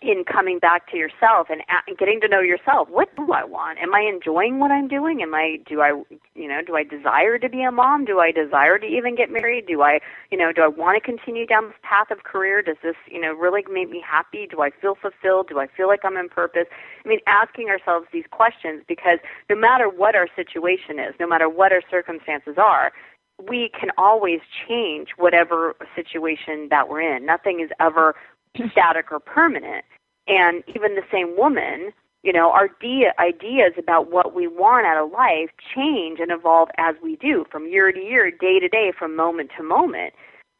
in 0.02 0.24
coming 0.24 0.58
back 0.58 0.90
to 0.90 0.98
yourself 0.98 1.48
and, 1.50 1.62
getting 2.00 2.20
to 2.22 2.28
know 2.28 2.40
yourself. 2.40 2.90
What 2.90 3.16
do 3.16 3.32
I 3.32 3.44
want? 3.44 3.78
Am 3.80 3.94
I 3.94 4.02
enjoying 4.02 4.60
what 4.60 4.72
I'm 4.72 4.88
doing? 4.88 5.22
Am 5.22 5.36
I 5.36 5.58
do 5.68 5.82
I 5.82 5.90
you 6.34 6.48
know 6.48 6.62
do 6.66 6.76
I 6.76 6.84
desire 6.84 7.38
to 7.38 7.48
be 7.48 7.62
a 7.62 7.72
mom? 7.72 8.06
Do 8.06 8.20
I 8.20 8.32
desire 8.32 8.80
to 8.80 8.86
even 8.86 9.16
get 9.16 9.30
married? 9.32 9.68
Do 9.68 9.82
I 9.84 10.00
you 10.32 10.38
know 10.38 10.52
do 10.52 10.62
I 10.64 10.68
want 10.68 11.02
to 11.02 11.06
continue 11.06 11.46
down 11.46 11.68
this 11.68 11.78
path 11.84 12.10
of 12.10 12.24
career? 12.24 12.62
Does 12.64 12.78
this 12.82 12.96
you 13.08 13.22
know 13.22 13.34
really 13.34 13.62
make 13.70 13.90
me 13.90 14.04
happy? 14.06 14.48
Do 14.50 14.62
I 14.62 14.72
feel 14.72 14.96
fulfilled? 15.00 15.50
Do 15.50 15.60
I 15.60 15.68
feel 15.68 15.88
like 15.88 16.02
I'm 16.04 16.18
in 16.18 16.30
purpose? 16.30 16.66
I 17.06 17.08
mean, 17.08 17.20
asking 17.28 17.68
ourselves 17.70 18.08
these 18.12 18.26
questions 18.32 18.84
because 18.88 19.20
no 19.50 19.56
matter 19.56 19.88
what 19.88 20.16
our 20.16 20.28
situation 20.36 20.98
is, 20.98 21.14
no 21.20 21.28
matter 21.28 21.48
what 21.48 21.72
our 21.72 21.82
circumstances 21.92 22.56
are, 22.58 22.92
we 23.48 23.72
can 23.80 23.90
always 23.98 24.40
change 24.68 25.10
whatever 25.18 25.76
situation 25.96 26.68
that 26.70 26.90
we're 26.90 27.02
in. 27.02 27.26
Nothing 27.26 27.60
is 27.62 27.70
ever 27.80 28.16
static 28.72 29.12
or 29.12 29.20
permanent. 29.20 29.86
And 30.28 30.64
even 30.68 30.96
the 30.96 31.04
same 31.12 31.36
woman, 31.38 31.92
you 32.24 32.32
know, 32.32 32.52
our 32.52 32.68
de- 32.80 33.12
ideas 33.20 33.74
about 33.78 34.12
what 34.12 34.36
we 34.36 34.48
want 34.48 34.86
out 34.86 35.04
of 35.04 35.12
life 35.12 35.50
change 35.76 36.20
and 36.20 36.32
evolve 36.32 36.70
as 36.78 36.96
we 37.02 37.16
do 37.16 37.46
from 37.52 37.68
year 37.68 37.92
to 37.92 38.00
year, 38.00 38.30
day 38.32 38.60
to 38.60 38.68
day, 38.68 38.92
from 38.98 39.16
moment 39.16 39.50
to 39.58 39.64
moment. 39.64 40.14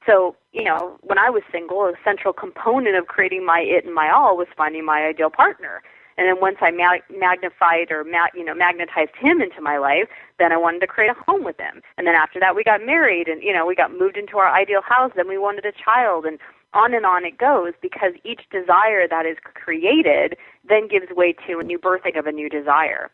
So, 0.06 0.36
you 0.52 0.64
know, 0.64 0.98
when 1.02 1.20
I 1.20 1.30
was 1.30 1.44
single, 1.52 1.86
a 1.86 1.94
central 2.04 2.34
component 2.34 2.96
of 2.96 3.06
creating 3.06 3.46
my 3.46 3.60
it 3.60 3.86
and 3.86 3.94
my 3.94 4.10
all 4.10 4.36
was 4.36 4.48
finding 4.58 4.84
my 4.84 5.06
ideal 5.06 5.30
partner. 5.30 5.84
And 6.18 6.28
then 6.28 6.42
once 6.42 6.58
I 6.62 6.72
ma- 6.72 7.06
magnified 7.18 7.92
or 7.92 8.04
ma- 8.04 8.34
you 8.36 8.44
know 8.44 8.54
magnetized 8.54 9.16
him 9.20 9.42
into 9.42 9.62
my 9.62 9.78
life, 9.78 10.10
then 10.40 10.52
I 10.52 10.58
wanted 10.58 10.80
to 10.82 10.88
create 10.88 11.10
a 11.10 11.14
home 11.14 11.44
with 11.44 11.58
him. 11.58 11.82
And 11.98 12.06
then 12.06 12.16
after 12.16 12.40
that, 12.40 12.56
we 12.56 12.64
got 12.64 12.86
married, 12.86 13.28
and 13.28 13.42
you 13.42 13.54
know 13.54 13.66
we 13.66 13.76
got 13.76 13.98
moved 13.98 14.18
into 14.18 14.38
our 14.38 14.52
ideal 14.52 14.82
house. 14.82 15.12
Then 15.16 15.30
we 15.30 15.38
wanted 15.38 15.66
a 15.66 15.72
child, 15.72 16.26
and 16.26 16.38
on 16.74 16.94
and 16.94 17.06
on 17.06 17.26
it 17.26 17.38
goes 17.38 17.74
because 17.82 18.14
each 18.24 18.42
desire 18.52 19.08
that 19.08 19.26
is 19.26 19.38
created 19.44 20.38
then 20.68 20.88
gives 20.88 21.10
way 21.12 21.34
to 21.48 21.60
a 21.60 21.64
new 21.64 21.78
birthing 21.78 22.18
of 22.18 22.28
a 22.28 22.32
new 22.32 22.50
desire. 22.50 23.12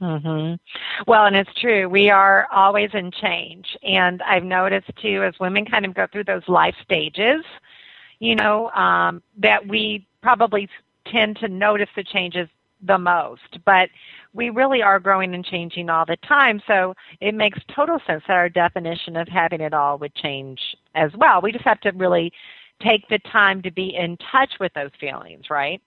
Mhm. 0.00 0.58
Well, 1.06 1.26
and 1.26 1.36
it's 1.36 1.54
true. 1.54 1.88
We 1.88 2.10
are 2.10 2.48
always 2.50 2.90
in 2.94 3.10
change, 3.10 3.76
and 3.82 4.22
I've 4.22 4.44
noticed 4.44 4.94
too 4.96 5.22
as 5.22 5.38
women 5.38 5.64
kind 5.64 5.84
of 5.84 5.94
go 5.94 6.06
through 6.06 6.24
those 6.24 6.46
life 6.48 6.74
stages, 6.82 7.44
you 8.18 8.34
know, 8.34 8.70
um, 8.72 9.22
that 9.38 9.66
we 9.66 10.06
probably 10.20 10.68
tend 11.06 11.36
to 11.38 11.48
notice 11.48 11.88
the 11.94 12.02
changes 12.02 12.48
the 12.82 12.98
most. 12.98 13.64
But 13.64 13.88
we 14.32 14.50
really 14.50 14.82
are 14.82 14.98
growing 14.98 15.34
and 15.34 15.44
changing 15.44 15.88
all 15.88 16.04
the 16.04 16.16
time, 16.16 16.60
so 16.66 16.94
it 17.20 17.34
makes 17.34 17.58
total 17.68 18.00
sense 18.06 18.24
that 18.26 18.36
our 18.36 18.48
definition 18.48 19.16
of 19.16 19.28
having 19.28 19.60
it 19.60 19.72
all 19.72 19.96
would 19.98 20.14
change 20.14 20.60
as 20.94 21.12
well. 21.14 21.40
We 21.40 21.52
just 21.52 21.64
have 21.64 21.80
to 21.82 21.90
really 21.92 22.32
take 22.82 23.08
the 23.08 23.18
time 23.30 23.62
to 23.62 23.70
be 23.70 23.94
in 23.94 24.16
touch 24.30 24.54
with 24.60 24.72
those 24.74 24.90
feelings, 25.00 25.44
right? 25.50 25.80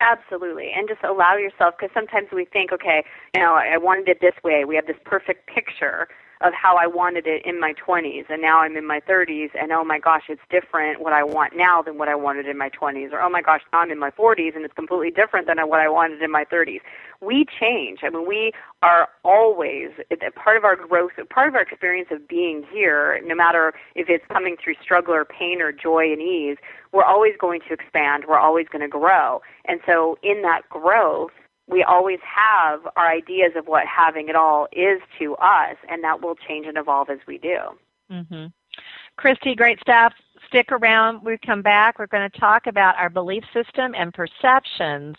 Absolutely. 0.00 0.72
And 0.76 0.88
just 0.88 1.02
allow 1.04 1.36
yourself, 1.36 1.74
because 1.78 1.94
sometimes 1.94 2.28
we 2.32 2.44
think, 2.44 2.72
okay, 2.72 3.04
you 3.34 3.40
know, 3.40 3.54
I 3.54 3.76
wanted 3.76 4.08
it 4.08 4.18
this 4.20 4.34
way. 4.42 4.64
We 4.64 4.74
have 4.74 4.86
this 4.86 4.96
perfect 5.04 5.46
picture 5.46 6.08
of 6.42 6.52
how 6.54 6.76
I 6.76 6.86
wanted 6.86 7.26
it 7.26 7.44
in 7.44 7.60
my 7.60 7.74
20s, 7.74 8.24
and 8.28 8.42
now 8.42 8.60
I'm 8.60 8.76
in 8.76 8.86
my 8.86 9.00
30s, 9.00 9.50
and 9.60 9.72
oh 9.72 9.84
my 9.84 9.98
gosh, 9.98 10.24
it's 10.28 10.40
different 10.50 11.00
what 11.00 11.12
I 11.12 11.22
want 11.22 11.56
now 11.56 11.82
than 11.82 11.98
what 11.98 12.08
I 12.08 12.14
wanted 12.14 12.46
in 12.46 12.58
my 12.58 12.70
20s, 12.70 13.12
or 13.12 13.20
oh 13.20 13.30
my 13.30 13.42
gosh, 13.42 13.60
now 13.72 13.80
I'm 13.80 13.90
in 13.90 13.98
my 13.98 14.10
40s, 14.10 14.54
and 14.54 14.64
it's 14.64 14.74
completely 14.74 15.10
different 15.10 15.46
than 15.46 15.58
what 15.68 15.80
I 15.80 15.88
wanted 15.88 16.22
in 16.22 16.30
my 16.30 16.44
30s. 16.44 16.80
We 17.20 17.46
change. 17.60 18.00
I 18.02 18.10
mean, 18.10 18.26
we 18.26 18.52
are 18.82 19.08
always 19.24 19.90
part 20.34 20.56
of 20.56 20.64
our 20.64 20.76
growth, 20.76 21.12
part 21.30 21.48
of 21.48 21.54
our 21.54 21.62
experience 21.62 22.08
of 22.10 22.26
being 22.26 22.64
here, 22.72 23.20
no 23.24 23.34
matter 23.34 23.72
if 23.94 24.08
it's 24.08 24.24
coming 24.26 24.56
through 24.62 24.74
struggle 24.82 25.14
or 25.14 25.24
pain 25.24 25.62
or 25.62 25.70
joy 25.70 26.12
and 26.12 26.20
ease, 26.20 26.56
we're 26.90 27.04
always 27.04 27.34
going 27.38 27.60
to 27.68 27.72
expand. 27.72 28.24
We're 28.28 28.38
always 28.38 28.66
going 28.68 28.82
to 28.82 28.88
grow. 28.88 29.40
And 29.64 29.80
so, 29.86 30.18
in 30.22 30.42
that 30.42 30.68
growth, 30.68 31.30
we 31.68 31.82
always 31.82 32.18
have 32.22 32.80
our 32.96 33.10
ideas 33.10 33.52
of 33.56 33.66
what 33.66 33.84
having 33.86 34.28
it 34.28 34.36
all 34.36 34.66
is 34.72 35.00
to 35.18 35.34
us, 35.36 35.76
and 35.88 36.02
that 36.04 36.20
will 36.20 36.34
change 36.48 36.66
and 36.66 36.76
evolve 36.76 37.08
as 37.10 37.18
we 37.26 37.38
do. 37.38 37.58
Mm-hmm. 38.10 38.46
Christy, 39.16 39.54
great 39.54 39.78
stuff. 39.80 40.12
Stick 40.48 40.72
around. 40.72 41.22
We 41.24 41.38
come 41.44 41.62
back. 41.62 41.98
We're 41.98 42.06
going 42.06 42.28
to 42.30 42.40
talk 42.40 42.66
about 42.66 42.96
our 42.98 43.08
belief 43.08 43.44
system 43.54 43.94
and 43.96 44.12
perceptions 44.12 45.16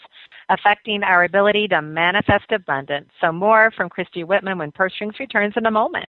affecting 0.50 1.04
our 1.04 1.24
ability 1.24 1.68
to 1.70 1.82
manifest 1.82 2.52
abundance. 2.52 3.10
So 3.22 3.32
more 3.32 3.72
from 3.76 3.90
Christy 3.90 4.24
Whitman 4.24 4.58
when 4.58 4.72
Purse 4.72 4.94
Strings 4.94 5.20
returns 5.20 5.54
in 5.56 5.66
a 5.66 5.72
moment. 5.72 6.06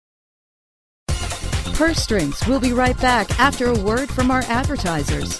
Purse 1.76 2.02
Strings. 2.02 2.42
We'll 2.48 2.60
be 2.60 2.74
right 2.74 3.00
back 3.00 3.40
after 3.40 3.68
a 3.68 3.80
word 3.80 4.10
from 4.10 4.32
our 4.32 4.44
advertisers. 4.44 5.40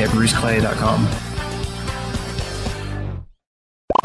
at 0.00 0.10
bruceclay.com. 0.10 1.08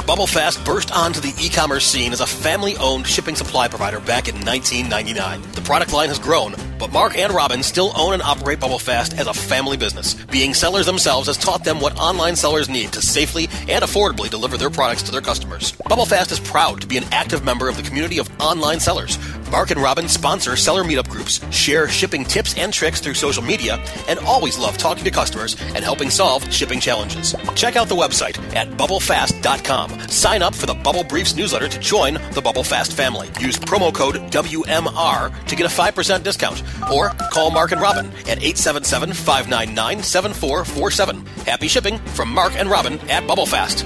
BubbleFast 0.08 0.64
burst 0.64 0.94
onto 0.94 1.20
the 1.20 1.34
e-commerce 1.38 1.86
scene 1.86 2.14
as 2.14 2.22
a 2.22 2.26
family-owned 2.26 3.06
shipping 3.06 3.36
supply 3.36 3.68
provider 3.68 4.00
back 4.00 4.30
in 4.30 4.36
1999. 4.36 5.42
The 5.52 5.62
product 5.62 5.92
line 5.92 6.08
has 6.08 6.18
grown, 6.18 6.56
but 6.80 6.92
Mark 6.92 7.18
and 7.18 7.34
Robin 7.34 7.64
still 7.64 7.92
own 7.96 8.14
and 8.14 8.22
operate 8.22 8.60
BubbleFast 8.60 9.18
as 9.18 9.28
a 9.28 9.34
family 9.34 9.78
business. 9.78 10.14
Being 10.26 10.54
sellers 10.54 10.86
themselves 10.86 11.28
has 11.28 11.38
taught 11.38 11.64
them 11.64 11.80
what 11.80 11.98
online 12.00 12.36
sellers 12.36 12.70
need 12.70 12.94
to 12.94 13.02
safely 13.02 13.48
and 13.68 13.84
affordably 13.84 14.30
deliver 14.30 14.58
their 14.58 14.70
products 14.70 15.04
to 15.04 15.12
their 15.12 15.22
customers. 15.22 15.72
BubbleFast 15.74 16.32
is 16.32 16.40
proud 16.40 16.82
to 16.82 16.88
be 16.88 16.98
an 16.98 17.06
active 17.12 17.44
member 17.44 17.70
of 17.70 17.78
the 17.78 17.84
community 17.84 18.18
of 18.18 18.30
online 18.42 18.80
sellers. 18.80 19.18
Mark 19.52 19.72
and 19.72 19.82
Robin 19.82 20.10
sponsor 20.10 20.56
seller 20.56 20.84
meetup 20.84 21.08
groups, 21.08 21.40
share 21.54 21.88
shipping 21.88 22.26
tips 22.26 22.58
and 22.58 22.74
tricks 22.74 23.00
through 23.00 23.14
social 23.14 23.44
media, 23.44 23.82
and 24.08 24.20
always 24.20 24.58
love 24.58 24.78
talking 24.78 25.04
to 25.04 25.12
customers 25.12 25.56
and 25.74 25.84
helping 25.84 26.10
solve 26.10 26.52
shipping 26.52 26.80
challenges. 26.80 27.34
Check 27.56 27.76
out 27.76 27.88
the 27.88 27.96
website 27.96 28.38
at 28.56 28.70
bubblefast.com. 28.72 30.10
Sign 30.10 30.42
up 30.42 30.54
for 30.54 30.66
the 30.66 30.74
Bubble 30.74 31.04
Briefs 31.04 31.36
newsletter 31.36 31.68
to 31.68 31.80
join 31.80 32.16
the 32.34 32.42
Bubble 32.42 32.64
Fast 32.64 32.94
family. 32.94 33.28
Use 33.40 33.58
promo 33.58 33.94
code 33.94 34.16
WMR 34.32 35.46
to 35.46 35.56
get 35.56 35.66
a 35.66 35.70
5% 35.70 36.24
discount 36.24 36.62
or 36.92 37.10
call 37.32 37.52
Mark 37.52 37.72
and 37.72 37.82
Robin 37.82 38.08
at 38.28 38.40
877 38.44 39.14
599 39.14 40.04
7447. 40.04 41.26
Happy 41.46 41.68
shipping 41.68 41.98
from 42.00 42.30
Mark 42.34 42.56
and 42.56 42.70
Robin 42.70 43.00
at 43.10 43.24
BubbleFast. 43.24 43.86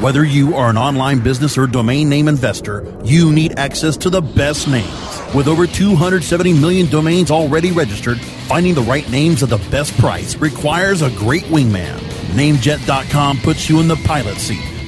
Whether 0.00 0.24
you 0.24 0.56
are 0.56 0.70
an 0.70 0.78
online 0.78 1.20
business 1.20 1.58
or 1.58 1.66
domain 1.66 2.08
name 2.08 2.26
investor, 2.26 2.90
you 3.04 3.30
need 3.30 3.58
access 3.58 3.98
to 3.98 4.08
the 4.08 4.22
best 4.22 4.66
names. 4.66 5.34
With 5.34 5.46
over 5.46 5.66
270 5.66 6.54
million 6.54 6.86
domains 6.88 7.30
already 7.30 7.70
registered, 7.70 8.18
finding 8.48 8.72
the 8.72 8.80
right 8.80 9.08
names 9.10 9.42
at 9.42 9.50
the 9.50 9.58
best 9.70 9.92
price 9.98 10.36
requires 10.36 11.02
a 11.02 11.10
great 11.10 11.44
wingman. 11.44 11.98
Namejet.com 12.32 13.40
puts 13.40 13.68
you 13.68 13.78
in 13.80 13.88
the 13.88 13.96
pilot 13.96 14.38
seat 14.38 14.79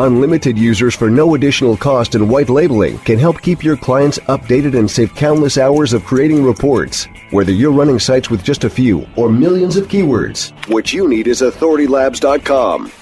Unlimited 0.00 0.56
users 0.56 0.94
for 0.94 1.10
no 1.10 1.34
additional 1.34 1.76
cost 1.76 2.14
and 2.14 2.30
white 2.30 2.48
labeling 2.48 2.98
can 2.98 3.18
help 3.18 3.42
keep 3.42 3.64
your 3.64 3.76
clients 3.76 4.20
updated 4.28 4.78
and 4.78 4.88
save 4.88 5.12
countless 5.16 5.58
hours 5.58 5.92
of 5.92 6.04
creating 6.04 6.44
reports. 6.44 7.08
Whether 7.30 7.50
you're 7.50 7.72
running 7.72 7.98
sites 7.98 8.30
with 8.30 8.44
just 8.44 8.62
a 8.62 8.70
few 8.70 9.08
or 9.16 9.28
millions 9.28 9.76
of 9.76 9.88
keywords, 9.88 10.52
what 10.68 10.92
you 10.92 11.08
need 11.08 11.26
is 11.26 11.40
authoritylabs.com. 11.42 12.92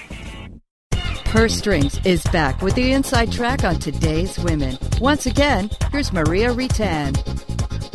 Her 1.26 1.48
Strings 1.50 2.00
is 2.06 2.22
back 2.32 2.62
with 2.62 2.74
the 2.76 2.92
inside 2.92 3.30
track 3.30 3.62
on 3.62 3.78
today's 3.78 4.38
women. 4.38 4.78
Once 4.98 5.26
again, 5.26 5.68
here's 5.92 6.14
Maria 6.14 6.48
Reitan. 6.54 7.12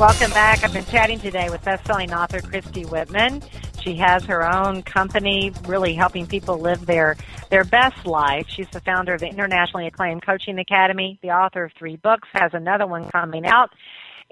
Welcome 0.02 0.32
back. 0.32 0.64
I've 0.64 0.74
been 0.74 0.84
chatting 0.86 1.20
today 1.20 1.52
with 1.52 1.64
best-selling 1.64 2.12
author 2.12 2.42
Christy 2.42 2.86
Whitman. 2.86 3.44
She 3.82 3.96
has 3.98 4.26
her 4.26 4.44
own 4.44 4.82
company, 4.82 5.52
really 5.68 5.94
helping 5.94 6.26
people 6.26 6.58
live 6.58 6.88
their 6.88 7.16
their 7.52 7.64
best 7.64 8.08
life. 8.08 8.48
She's 8.50 8.68
the 8.70 8.80
founder 8.80 9.14
of 9.14 9.20
the 9.20 9.28
internationally 9.28 9.86
acclaimed 9.86 10.26
Coaching 10.26 10.58
Academy, 10.58 11.20
the 11.22 11.30
author 11.30 11.66
of 11.66 11.74
three 11.78 11.98
books, 11.98 12.28
has 12.34 12.52
another 12.56 12.88
one 12.88 13.10
coming 13.12 13.46
out, 13.46 13.70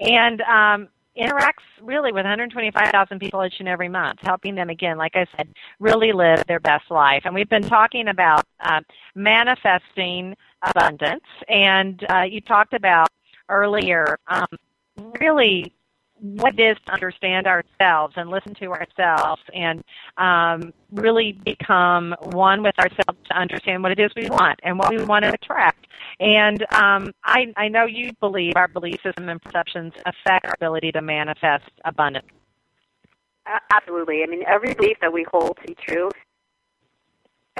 and 0.00 0.40
um, 0.40 0.88
interacts 1.16 1.62
really 1.80 2.10
with 2.10 2.24
125,000 2.24 3.20
people 3.20 3.44
each 3.44 3.60
and 3.60 3.68
every 3.68 3.88
month, 3.88 4.18
helping 4.22 4.56
them 4.56 4.70
again, 4.70 4.98
like 4.98 5.14
I 5.14 5.26
said, 5.36 5.54
really 5.78 6.10
live 6.12 6.44
their 6.48 6.58
best 6.58 6.90
life. 6.90 7.22
And 7.24 7.32
we've 7.32 7.48
been 7.48 7.68
talking 7.68 8.08
about 8.08 8.44
uh, 8.58 8.80
manifesting 9.14 10.34
abundance, 10.62 11.22
and 11.48 12.04
uh, 12.10 12.22
you 12.22 12.40
talked 12.40 12.74
about 12.74 13.08
earlier 13.48 14.18
um, 14.26 14.48
really 15.20 15.72
what 16.20 16.58
it 16.58 16.62
is 16.62 16.76
to 16.86 16.92
understand 16.92 17.46
ourselves 17.46 18.14
and 18.16 18.28
listen 18.28 18.54
to 18.54 18.66
ourselves 18.66 19.40
and 19.54 19.82
um, 20.18 20.72
really 20.92 21.32
become 21.32 22.14
one 22.32 22.62
with 22.62 22.78
ourselves 22.78 23.18
to 23.26 23.36
understand 23.36 23.82
what 23.82 23.90
it 23.92 23.98
is 23.98 24.10
we 24.14 24.28
want 24.28 24.60
and 24.62 24.78
what 24.78 24.90
we 24.90 25.02
want 25.04 25.24
to 25.24 25.32
attract. 25.32 25.86
And 26.18 26.62
um, 26.74 27.12
I, 27.24 27.52
I 27.56 27.68
know 27.68 27.86
you 27.86 28.10
believe 28.20 28.52
our 28.56 28.68
belief 28.68 29.00
system 29.02 29.28
and 29.28 29.40
perceptions 29.40 29.94
affect 30.04 30.44
our 30.44 30.54
ability 30.54 30.92
to 30.92 31.00
manifest 31.00 31.70
abundance. 31.84 32.26
Absolutely. 33.72 34.22
I 34.22 34.26
mean, 34.26 34.44
every 34.46 34.74
belief 34.74 34.98
that 35.00 35.12
we 35.12 35.24
hold 35.30 35.56
to 35.56 35.68
be 35.68 35.74
true 35.74 36.10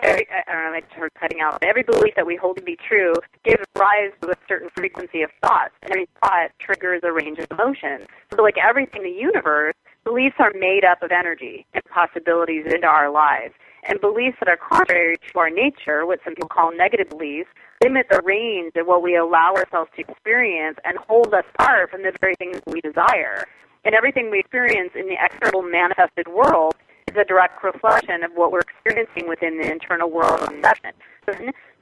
I 0.02 0.24
don't 0.46 0.72
know, 0.72 0.78
I 0.78 0.82
heard 0.94 1.12
cutting 1.20 1.40
out. 1.40 1.62
Every 1.62 1.82
belief 1.82 2.14
that 2.16 2.26
we 2.26 2.36
hold 2.36 2.56
to 2.56 2.62
be 2.62 2.76
true 2.76 3.14
gives 3.44 3.62
rise 3.78 4.12
to 4.22 4.30
a 4.30 4.34
certain 4.48 4.70
frequency 4.74 5.22
of 5.22 5.30
thoughts, 5.42 5.74
and 5.82 5.90
every 5.92 6.08
thought 6.22 6.50
triggers 6.58 7.02
a 7.04 7.12
range 7.12 7.38
of 7.38 7.46
emotions. 7.50 8.06
So, 8.34 8.42
like 8.42 8.56
everything 8.56 9.04
in 9.04 9.12
the 9.12 9.18
universe, 9.18 9.74
beliefs 10.04 10.36
are 10.38 10.52
made 10.54 10.84
up 10.84 11.02
of 11.02 11.10
energy 11.10 11.66
and 11.74 11.82
possibilities 11.84 12.64
into 12.66 12.86
our 12.86 13.10
lives. 13.10 13.54
And 13.88 14.00
beliefs 14.00 14.36
that 14.40 14.48
are 14.48 14.58
contrary 14.58 15.16
to 15.32 15.38
our 15.38 15.50
nature, 15.50 16.04
what 16.04 16.20
some 16.24 16.34
people 16.34 16.48
call 16.48 16.76
negative 16.76 17.08
beliefs, 17.08 17.48
limit 17.82 18.06
the 18.10 18.20
range 18.24 18.72
of 18.76 18.86
what 18.86 19.02
we 19.02 19.16
allow 19.16 19.54
ourselves 19.56 19.90
to 19.96 20.02
experience 20.02 20.78
and 20.84 20.98
hold 20.98 21.32
us 21.32 21.44
apart 21.54 21.90
from 21.90 22.02
the 22.02 22.12
very 22.20 22.34
things 22.36 22.60
we 22.66 22.80
desire. 22.82 23.46
And 23.84 23.94
everything 23.94 24.30
we 24.30 24.40
experience 24.40 24.90
in 24.94 25.06
the 25.06 25.16
external 25.18 25.62
manifested 25.62 26.28
world 26.28 26.74
is 27.10 27.16
a 27.16 27.24
direct 27.24 27.62
reflection 27.64 28.22
of 28.22 28.30
what 28.34 28.52
we're 28.52 28.60
experiencing 28.60 29.28
within 29.28 29.58
the 29.58 29.70
internal 29.70 30.08
world 30.08 30.40
of 30.40 30.52
investment, 30.52 30.94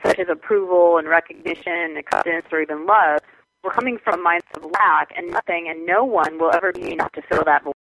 such 0.05 0.19
as 0.19 0.27
approval 0.31 0.97
and 0.97 1.07
recognition, 1.09 1.97
acceptance, 1.99 2.47
or 2.51 2.62
even 2.62 2.87
love. 2.87 3.21
We're 3.62 3.73
coming 3.73 3.99
from 4.03 4.23
minds 4.23 4.47
of 4.57 4.64
lack 4.64 5.11
and 5.17 5.31
nothing, 5.31 5.67
and 5.69 5.85
no 5.85 6.05
one 6.05 6.38
will 6.38 6.55
ever 6.55 6.73
be 6.73 6.93
enough 6.93 7.12
to 7.12 7.23
fill 7.23 7.45
that 7.45 7.64
void. 7.64 7.78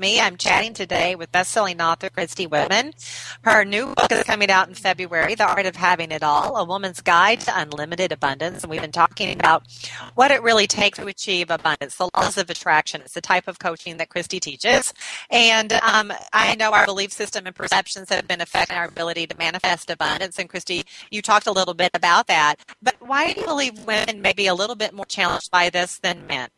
Me. 0.00 0.18
I'm 0.18 0.38
chatting 0.38 0.72
today 0.72 1.14
with 1.14 1.30
best-selling 1.30 1.80
author 1.80 2.08
Christy 2.08 2.46
Whitman. 2.46 2.94
Her 3.42 3.64
new 3.64 3.94
book 3.94 4.10
is 4.10 4.24
coming 4.24 4.50
out 4.50 4.66
in 4.66 4.74
February, 4.74 5.34
The 5.34 5.46
Art 5.46 5.66
of 5.66 5.76
Having 5.76 6.10
It 6.10 6.22
All, 6.22 6.56
A 6.56 6.64
Woman's 6.64 7.02
Guide 7.02 7.40
to 7.40 7.52
Unlimited 7.54 8.10
Abundance. 8.10 8.62
And 8.62 8.70
we've 8.70 8.80
been 8.80 8.92
talking 8.92 9.38
about 9.38 9.62
what 10.14 10.30
it 10.30 10.42
really 10.42 10.66
takes 10.66 10.98
to 10.98 11.06
achieve 11.06 11.50
abundance, 11.50 11.96
the 11.96 12.08
laws 12.16 12.38
of 12.38 12.48
attraction. 12.48 13.02
It's 13.02 13.12
the 13.12 13.20
type 13.20 13.46
of 13.46 13.58
coaching 13.58 13.98
that 13.98 14.08
Christy 14.08 14.40
teaches. 14.40 14.94
And 15.28 15.74
um, 15.74 16.12
I 16.32 16.56
know 16.56 16.72
our 16.72 16.86
belief 16.86 17.12
system 17.12 17.46
and 17.46 17.54
perceptions 17.54 18.08
have 18.08 18.26
been 18.26 18.40
affecting 18.40 18.78
our 18.78 18.86
ability 18.86 19.26
to 19.26 19.36
manifest 19.36 19.90
abundance. 19.90 20.38
And 20.38 20.48
Christy, 20.48 20.84
you 21.10 21.20
talked 21.20 21.46
a 21.46 21.52
little 21.52 21.74
bit 21.74 21.90
about 21.92 22.26
that. 22.28 22.56
But 22.82 22.96
why 23.00 23.34
do 23.34 23.40
you 23.40 23.46
believe 23.46 23.84
women 23.84 24.22
may 24.22 24.32
be 24.32 24.46
a 24.46 24.54
little 24.54 24.76
bit 24.76 24.94
more 24.94 25.04
challenged 25.04 25.50
by 25.50 25.68
this 25.68 25.98
than 25.98 26.26
men? 26.26 26.48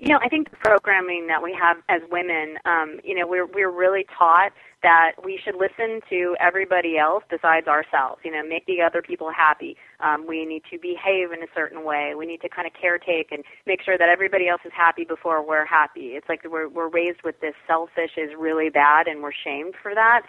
You 0.00 0.08
know, 0.14 0.18
I 0.24 0.30
think 0.30 0.48
the 0.48 0.56
programming 0.56 1.26
that 1.26 1.42
we 1.42 1.54
have 1.60 1.76
as 1.90 2.00
women, 2.10 2.56
um, 2.64 3.00
you 3.04 3.14
know, 3.14 3.26
we're 3.26 3.44
we're 3.44 3.70
really 3.70 4.06
taught 4.18 4.50
that 4.82 5.12
we 5.22 5.38
should 5.44 5.56
listen 5.56 6.00
to 6.08 6.34
everybody 6.40 6.96
else 6.96 7.22
besides 7.28 7.68
ourselves. 7.68 8.22
You 8.24 8.32
know, 8.32 8.42
make 8.42 8.64
the 8.64 8.80
other 8.80 9.02
people 9.02 9.30
happy. 9.30 9.76
Um, 10.00 10.26
we 10.26 10.46
need 10.46 10.62
to 10.70 10.78
behave 10.78 11.32
in 11.32 11.42
a 11.42 11.52
certain 11.54 11.84
way. 11.84 12.14
We 12.16 12.24
need 12.24 12.40
to 12.40 12.48
kind 12.48 12.66
of 12.66 12.72
caretake 12.72 13.26
and 13.30 13.44
make 13.66 13.82
sure 13.82 13.98
that 13.98 14.08
everybody 14.08 14.48
else 14.48 14.62
is 14.64 14.72
happy 14.74 15.04
before 15.04 15.46
we're 15.46 15.66
happy. 15.66 16.16
It's 16.16 16.30
like 16.30 16.40
we're 16.48 16.70
we're 16.70 16.88
raised 16.88 17.20
with 17.22 17.38
this 17.42 17.54
selfish 17.66 18.16
is 18.16 18.30
really 18.38 18.70
bad, 18.70 19.06
and 19.06 19.22
we're 19.22 19.36
shamed 19.44 19.74
for 19.82 19.94
that 19.94 20.22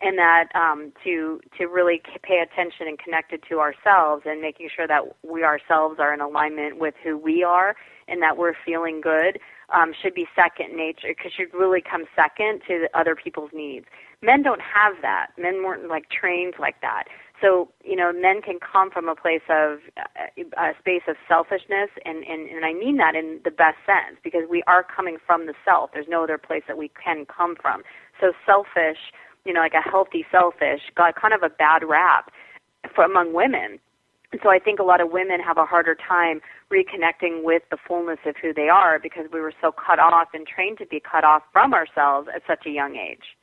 and 0.00 0.16
that 0.16 0.46
um, 0.54 0.90
to 1.04 1.38
to 1.58 1.66
really 1.66 2.00
pay 2.22 2.40
attention 2.40 2.88
and 2.88 2.98
connect 2.98 3.34
it 3.34 3.42
to 3.50 3.58
ourselves 3.58 4.22
and 4.24 4.40
making 4.40 4.70
sure 4.74 4.86
that 4.86 5.02
we 5.22 5.44
ourselves 5.44 5.96
are 5.98 6.14
in 6.14 6.20
alignment 6.22 6.78
with 6.78 6.94
who 7.04 7.18
we 7.18 7.42
are 7.42 7.76
and 8.08 8.22
that 8.22 8.36
we're 8.36 8.54
feeling 8.64 9.00
good 9.00 9.38
um, 9.72 9.92
should 10.00 10.14
be 10.14 10.26
second 10.34 10.76
nature 10.76 11.08
because 11.08 11.32
should 11.32 11.52
really 11.52 11.80
come 11.80 12.04
second 12.16 12.60
to 12.68 12.86
the 12.86 12.98
other 12.98 13.14
people's 13.14 13.50
needs. 13.52 13.86
Men 14.22 14.42
don't 14.42 14.60
have 14.60 14.94
that. 15.02 15.28
Men 15.36 15.62
weren't 15.62 15.88
like 15.88 16.08
trained 16.10 16.54
like 16.58 16.80
that. 16.80 17.04
So 17.40 17.70
you 17.84 17.94
know, 17.94 18.12
men 18.12 18.42
can 18.42 18.58
come 18.60 18.90
from 18.90 19.08
a 19.08 19.14
place 19.14 19.46
of 19.48 19.78
uh, 19.96 20.42
a 20.56 20.72
space 20.80 21.02
of 21.06 21.16
selfishness, 21.28 21.90
and, 22.04 22.24
and 22.24 22.48
and 22.48 22.64
I 22.64 22.72
mean 22.72 22.96
that 22.96 23.14
in 23.14 23.40
the 23.44 23.52
best 23.52 23.78
sense 23.86 24.18
because 24.24 24.42
we 24.50 24.62
are 24.66 24.82
coming 24.82 25.18
from 25.24 25.46
the 25.46 25.54
self. 25.64 25.90
There's 25.92 26.08
no 26.08 26.24
other 26.24 26.38
place 26.38 26.64
that 26.66 26.76
we 26.76 26.90
can 27.02 27.26
come 27.26 27.54
from. 27.60 27.82
So 28.20 28.32
selfish 28.44 28.98
you 29.48 29.54
know, 29.54 29.60
like 29.60 29.72
a 29.74 29.80
healthy 29.80 30.26
selfish, 30.30 30.82
got 30.94 31.16
kind 31.16 31.32
of 31.32 31.42
a 31.42 31.48
bad 31.48 31.82
rap 31.82 32.30
for 32.94 33.02
among 33.02 33.32
women. 33.32 33.78
And 34.30 34.40
so 34.42 34.50
I 34.50 34.58
think 34.58 34.78
a 34.78 34.82
lot 34.82 35.00
of 35.00 35.10
women 35.10 35.40
have 35.40 35.56
a 35.56 35.64
harder 35.64 35.96
time 35.96 36.40
reconnecting 36.70 37.42
with 37.44 37.62
the 37.70 37.78
fullness 37.86 38.18
of 38.26 38.36
who 38.40 38.52
they 38.52 38.68
are 38.68 38.98
because 38.98 39.24
we 39.32 39.40
were 39.40 39.54
so 39.60 39.72
cut 39.72 39.98
off 39.98 40.28
and 40.34 40.46
trained 40.46 40.78
to 40.78 40.86
be 40.86 41.00
cut 41.00 41.24
off 41.24 41.42
from 41.52 41.72
ourselves 41.72 42.28
at 42.34 42.42
such 42.46 42.66
a 42.66 42.70
young 42.70 42.96
age. 42.96 43.36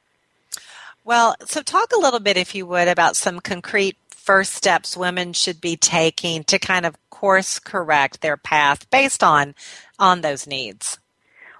Well, 1.04 1.36
so 1.46 1.62
talk 1.62 1.92
a 1.92 2.00
little 2.00 2.20
bit, 2.20 2.38
if 2.38 2.56
you 2.56 2.66
would, 2.68 2.88
about 2.88 3.16
some 3.16 3.40
concrete 3.40 3.98
first 4.10 4.54
steps 4.54 4.98
women 4.98 5.34
should 5.34 5.62
be 5.62 5.78
taking 5.78 6.44
to 6.46 6.58
kind 6.58 6.84
of 6.86 6.98
course 7.12 7.60
correct 7.60 8.22
their 8.22 8.38
path 8.38 8.90
based 8.90 9.24
on 9.24 9.54
on 10.00 10.22
those 10.22 10.48
needs. 10.48 10.98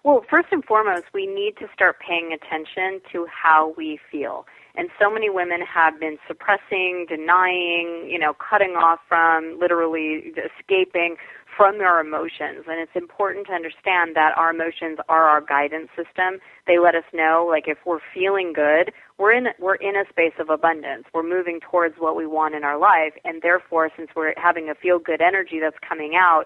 Well, 0.04 0.26
first 0.30 0.48
and 0.52 0.64
foremost, 0.66 1.06
we 1.14 1.28
need 1.28 1.58
to 1.58 1.68
start 1.74 1.98
paying 2.00 2.32
attention 2.34 3.02
to 3.12 3.28
how 3.28 3.74
we 3.78 4.00
feel. 4.12 4.46
And 4.78 4.90
so 5.00 5.10
many 5.10 5.30
women 5.30 5.62
have 5.62 6.00
been 6.00 6.18
suppressing, 6.28 7.06
denying, 7.08 8.08
you 8.10 8.20
know, 8.20 8.34
cutting 8.34 8.76
off 8.76 9.00
from, 9.08 9.58
literally 9.60 10.34
escaping 10.36 11.16
from 11.56 11.78
their 11.78 12.00
emotions. 12.02 12.66
And 12.68 12.82
it's 12.82 12.96
important 12.96 13.48
to 13.48 13.54
understand 13.54 14.16
that 14.16 14.34
our 14.38 14.52
emotions 14.52 15.00
are 15.08 15.24
our 15.24 15.40
guidance 15.40 15.88
system. 15.96 16.40
They 16.68 16.80
let 16.80 16.96
us 16.96 17.06
know, 17.14 17.48
like, 17.50 17.68
if 17.68 17.78
we're 17.86 18.02
feeling 18.14 18.52
good, 18.52 18.92
we're 19.18 19.32
in, 19.32 19.48
we're 19.60 19.76
in 19.76 19.96
a 19.96 20.04
space 20.10 20.34
of 20.38 20.50
abundance. 20.50 21.06
We're 21.14 21.24
moving 21.24 21.62
towards 21.62 21.96
what 21.98 22.18
we 22.18 22.28
want 22.28 22.56
in 22.56 22.66
our 22.66 22.78
life. 22.78 23.14
And 23.24 23.42
therefore, 23.42 23.90
since 23.96 24.10
we're 24.16 24.34
having 24.36 24.70
a 24.70 24.76
feel 24.76 25.00
good 25.00 25.22
energy 25.22 25.60
that's 25.62 25.78
coming 25.88 26.16
out, 26.20 26.46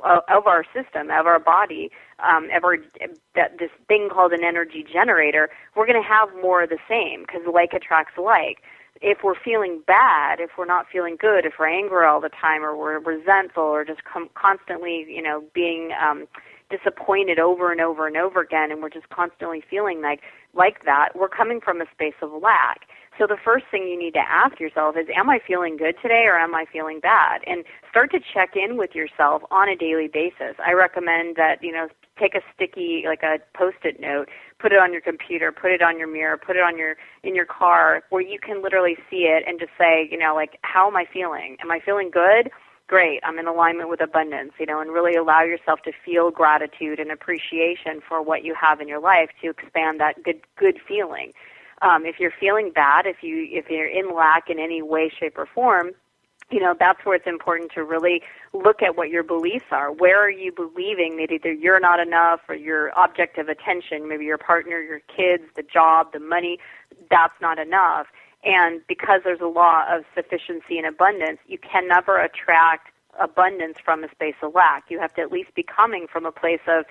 of 0.00 0.46
our 0.46 0.64
system, 0.74 1.10
of 1.10 1.26
our 1.26 1.38
body, 1.40 1.90
um, 2.20 2.48
of 2.54 2.64
our 2.64 2.78
that 3.34 3.58
this 3.58 3.70
thing 3.88 4.08
called 4.12 4.32
an 4.32 4.44
energy 4.44 4.84
generator, 4.90 5.50
we're 5.76 5.86
going 5.86 6.02
to 6.02 6.08
have 6.08 6.28
more 6.42 6.62
of 6.62 6.70
the 6.70 6.78
same 6.88 7.22
because 7.22 7.42
like 7.52 7.72
attracts 7.72 8.18
like. 8.18 8.62
If 9.02 9.18
we're 9.24 9.38
feeling 9.44 9.82
bad, 9.86 10.40
if 10.40 10.52
we're 10.58 10.66
not 10.66 10.86
feeling 10.90 11.16
good, 11.20 11.44
if 11.46 11.54
we're 11.58 11.68
angry 11.68 12.06
all 12.06 12.20
the 12.20 12.30
time, 12.30 12.64
or 12.64 12.76
we're 12.76 12.98
resentful, 13.00 13.62
or 13.64 13.84
just 13.84 14.04
com- 14.04 14.30
constantly, 14.34 15.06
you 15.08 15.22
know, 15.22 15.44
being 15.54 15.90
um, 16.02 16.26
disappointed 16.70 17.38
over 17.38 17.72
and 17.72 17.80
over 17.80 18.06
and 18.06 18.16
over 18.16 18.40
again, 18.40 18.72
and 18.72 18.82
we're 18.82 18.90
just 18.90 19.08
constantly 19.10 19.62
feeling 19.68 20.02
like 20.02 20.22
like 20.54 20.84
that, 20.86 21.10
we're 21.14 21.28
coming 21.28 21.60
from 21.60 21.80
a 21.82 21.86
space 21.92 22.14
of 22.22 22.30
lack. 22.42 22.82
So 23.18 23.26
the 23.26 23.38
first 23.42 23.64
thing 23.70 23.88
you 23.88 23.98
need 23.98 24.12
to 24.14 24.24
ask 24.28 24.60
yourself 24.60 24.96
is, 24.96 25.06
am 25.14 25.30
I 25.30 25.38
feeling 25.46 25.76
good 25.76 25.94
today 26.02 26.24
or 26.26 26.36
am 26.38 26.54
I 26.54 26.66
feeling 26.70 27.00
bad? 27.00 27.40
And 27.46 27.64
start 27.88 28.10
to 28.12 28.20
check 28.20 28.56
in 28.56 28.76
with 28.76 28.94
yourself 28.94 29.42
on 29.50 29.68
a 29.68 29.76
daily 29.76 30.08
basis. 30.08 30.56
I 30.64 30.72
recommend 30.72 31.36
that, 31.36 31.62
you 31.62 31.72
know, 31.72 31.88
take 32.20 32.34
a 32.34 32.40
sticky, 32.54 33.04
like 33.06 33.22
a 33.22 33.38
post-it 33.56 34.00
note, 34.00 34.28
put 34.58 34.72
it 34.72 34.78
on 34.78 34.92
your 34.92 35.00
computer, 35.00 35.50
put 35.50 35.70
it 35.70 35.82
on 35.82 35.98
your 35.98 36.08
mirror, 36.08 36.36
put 36.36 36.56
it 36.56 36.62
on 36.62 36.76
your, 36.76 36.96
in 37.22 37.34
your 37.34 37.46
car 37.46 38.02
where 38.10 38.22
you 38.22 38.38
can 38.38 38.62
literally 38.62 38.96
see 39.10 39.24
it 39.28 39.44
and 39.46 39.58
just 39.58 39.72
say, 39.78 40.08
you 40.10 40.18
know, 40.18 40.34
like, 40.34 40.58
how 40.62 40.86
am 40.86 40.96
I 40.96 41.06
feeling? 41.10 41.56
Am 41.62 41.70
I 41.70 41.80
feeling 41.80 42.10
good? 42.10 42.50
Great. 42.88 43.20
I'm 43.24 43.38
in 43.38 43.46
alignment 43.48 43.88
with 43.88 44.00
abundance, 44.00 44.52
you 44.60 44.66
know, 44.66 44.80
and 44.80 44.92
really 44.92 45.16
allow 45.16 45.42
yourself 45.42 45.80
to 45.82 45.92
feel 46.04 46.30
gratitude 46.30 47.00
and 47.00 47.10
appreciation 47.10 48.00
for 48.06 48.22
what 48.22 48.44
you 48.44 48.54
have 48.54 48.80
in 48.80 48.86
your 48.88 49.00
life 49.00 49.30
to 49.42 49.50
expand 49.50 50.00
that 50.00 50.22
good, 50.22 50.40
good 50.56 50.78
feeling. 50.86 51.32
Um, 51.82 52.06
if 52.06 52.18
you're 52.18 52.32
feeling 52.38 52.70
bad, 52.74 53.06
if 53.06 53.22
you 53.22 53.46
if 53.50 53.68
you're 53.68 53.88
in 53.88 54.14
lack 54.14 54.48
in 54.48 54.58
any 54.58 54.82
way, 54.82 55.10
shape, 55.10 55.36
or 55.36 55.46
form, 55.46 55.92
you 56.50 56.60
know 56.60 56.74
that's 56.78 57.04
where 57.04 57.16
it's 57.16 57.26
important 57.26 57.72
to 57.72 57.84
really 57.84 58.22
look 58.52 58.82
at 58.82 58.96
what 58.96 59.10
your 59.10 59.22
beliefs 59.22 59.66
are. 59.70 59.92
Where 59.92 60.22
are 60.22 60.30
you 60.30 60.52
believing 60.52 61.16
that 61.18 61.30
either 61.30 61.52
you're 61.52 61.80
not 61.80 62.00
enough 62.00 62.40
or 62.48 62.54
your 62.54 62.96
object 62.98 63.38
of 63.38 63.48
attention, 63.48 64.08
maybe 64.08 64.24
your 64.24 64.38
partner, 64.38 64.80
your 64.80 65.00
kids, 65.00 65.44
the 65.54 65.62
job, 65.62 66.12
the 66.12 66.20
money, 66.20 66.58
that's 67.10 67.34
not 67.40 67.58
enough. 67.58 68.06
And 68.44 68.80
because 68.86 69.22
there's 69.24 69.40
a 69.40 69.46
law 69.48 69.84
of 69.90 70.04
sufficiency 70.14 70.78
and 70.78 70.86
abundance, 70.86 71.40
you 71.46 71.58
can 71.58 71.88
never 71.88 72.18
attract 72.18 72.88
abundance 73.18 73.78
from 73.84 74.04
a 74.04 74.10
space 74.10 74.36
of 74.42 74.54
lack. 74.54 74.84
You 74.88 75.00
have 75.00 75.14
to 75.14 75.20
at 75.22 75.32
least 75.32 75.54
be 75.54 75.64
coming 75.64 76.06
from 76.10 76.24
a 76.26 76.32
place 76.32 76.60
of 76.68 76.84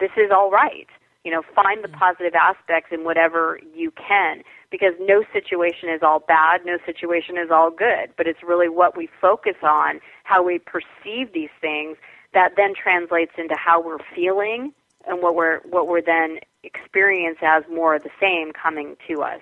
this 0.00 0.10
is 0.16 0.30
all 0.30 0.50
right. 0.50 0.88
You 1.24 1.30
know, 1.30 1.42
find 1.54 1.84
the 1.84 1.88
positive 1.88 2.34
aspects 2.34 2.90
in 2.92 3.04
whatever 3.04 3.60
you 3.74 3.92
can 3.92 4.42
because 4.70 4.94
no 5.00 5.22
situation 5.32 5.88
is 5.88 6.00
all 6.02 6.18
bad, 6.18 6.62
no 6.64 6.78
situation 6.84 7.36
is 7.38 7.50
all 7.50 7.70
good, 7.70 8.10
but 8.16 8.26
it's 8.26 8.42
really 8.42 8.68
what 8.68 8.96
we 8.96 9.08
focus 9.20 9.56
on, 9.62 10.00
how 10.24 10.42
we 10.42 10.58
perceive 10.58 11.32
these 11.32 11.52
things 11.60 11.96
that 12.34 12.54
then 12.56 12.72
translates 12.74 13.32
into 13.38 13.54
how 13.54 13.80
we're 13.80 14.02
feeling 14.14 14.72
and 15.06 15.22
what 15.22 15.34
we're 15.34 15.60
what 15.60 15.86
we're 15.86 16.02
then 16.02 16.38
experience 16.64 17.38
as 17.42 17.62
more 17.70 17.94
of 17.94 18.02
the 18.02 18.10
same 18.20 18.52
coming 18.52 18.96
to 19.08 19.22
us 19.22 19.40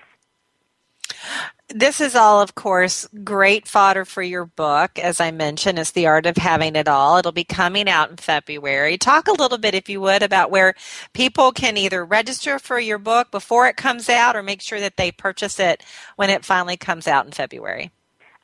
this 1.75 2.01
is 2.01 2.15
all, 2.15 2.41
of 2.41 2.55
course, 2.55 3.07
great 3.23 3.67
fodder 3.67 4.05
for 4.05 4.21
your 4.21 4.45
book. 4.45 4.99
As 4.99 5.19
I 5.19 5.31
mentioned, 5.31 5.79
it's 5.79 5.91
The 5.91 6.07
Art 6.07 6.25
of 6.25 6.37
Having 6.37 6.75
It 6.75 6.87
All. 6.87 7.17
It'll 7.17 7.31
be 7.31 7.43
coming 7.43 7.89
out 7.89 8.09
in 8.09 8.17
February. 8.17 8.97
Talk 8.97 9.27
a 9.27 9.33
little 9.33 9.57
bit, 9.57 9.75
if 9.75 9.89
you 9.89 10.01
would, 10.01 10.23
about 10.23 10.51
where 10.51 10.75
people 11.13 11.51
can 11.51 11.77
either 11.77 12.05
register 12.05 12.59
for 12.59 12.79
your 12.79 12.99
book 12.99 13.31
before 13.31 13.67
it 13.67 13.77
comes 13.77 14.09
out 14.09 14.35
or 14.35 14.43
make 14.43 14.61
sure 14.61 14.79
that 14.79 14.97
they 14.97 15.11
purchase 15.11 15.59
it 15.59 15.83
when 16.15 16.29
it 16.29 16.45
finally 16.45 16.77
comes 16.77 17.07
out 17.07 17.25
in 17.25 17.31
February. 17.31 17.91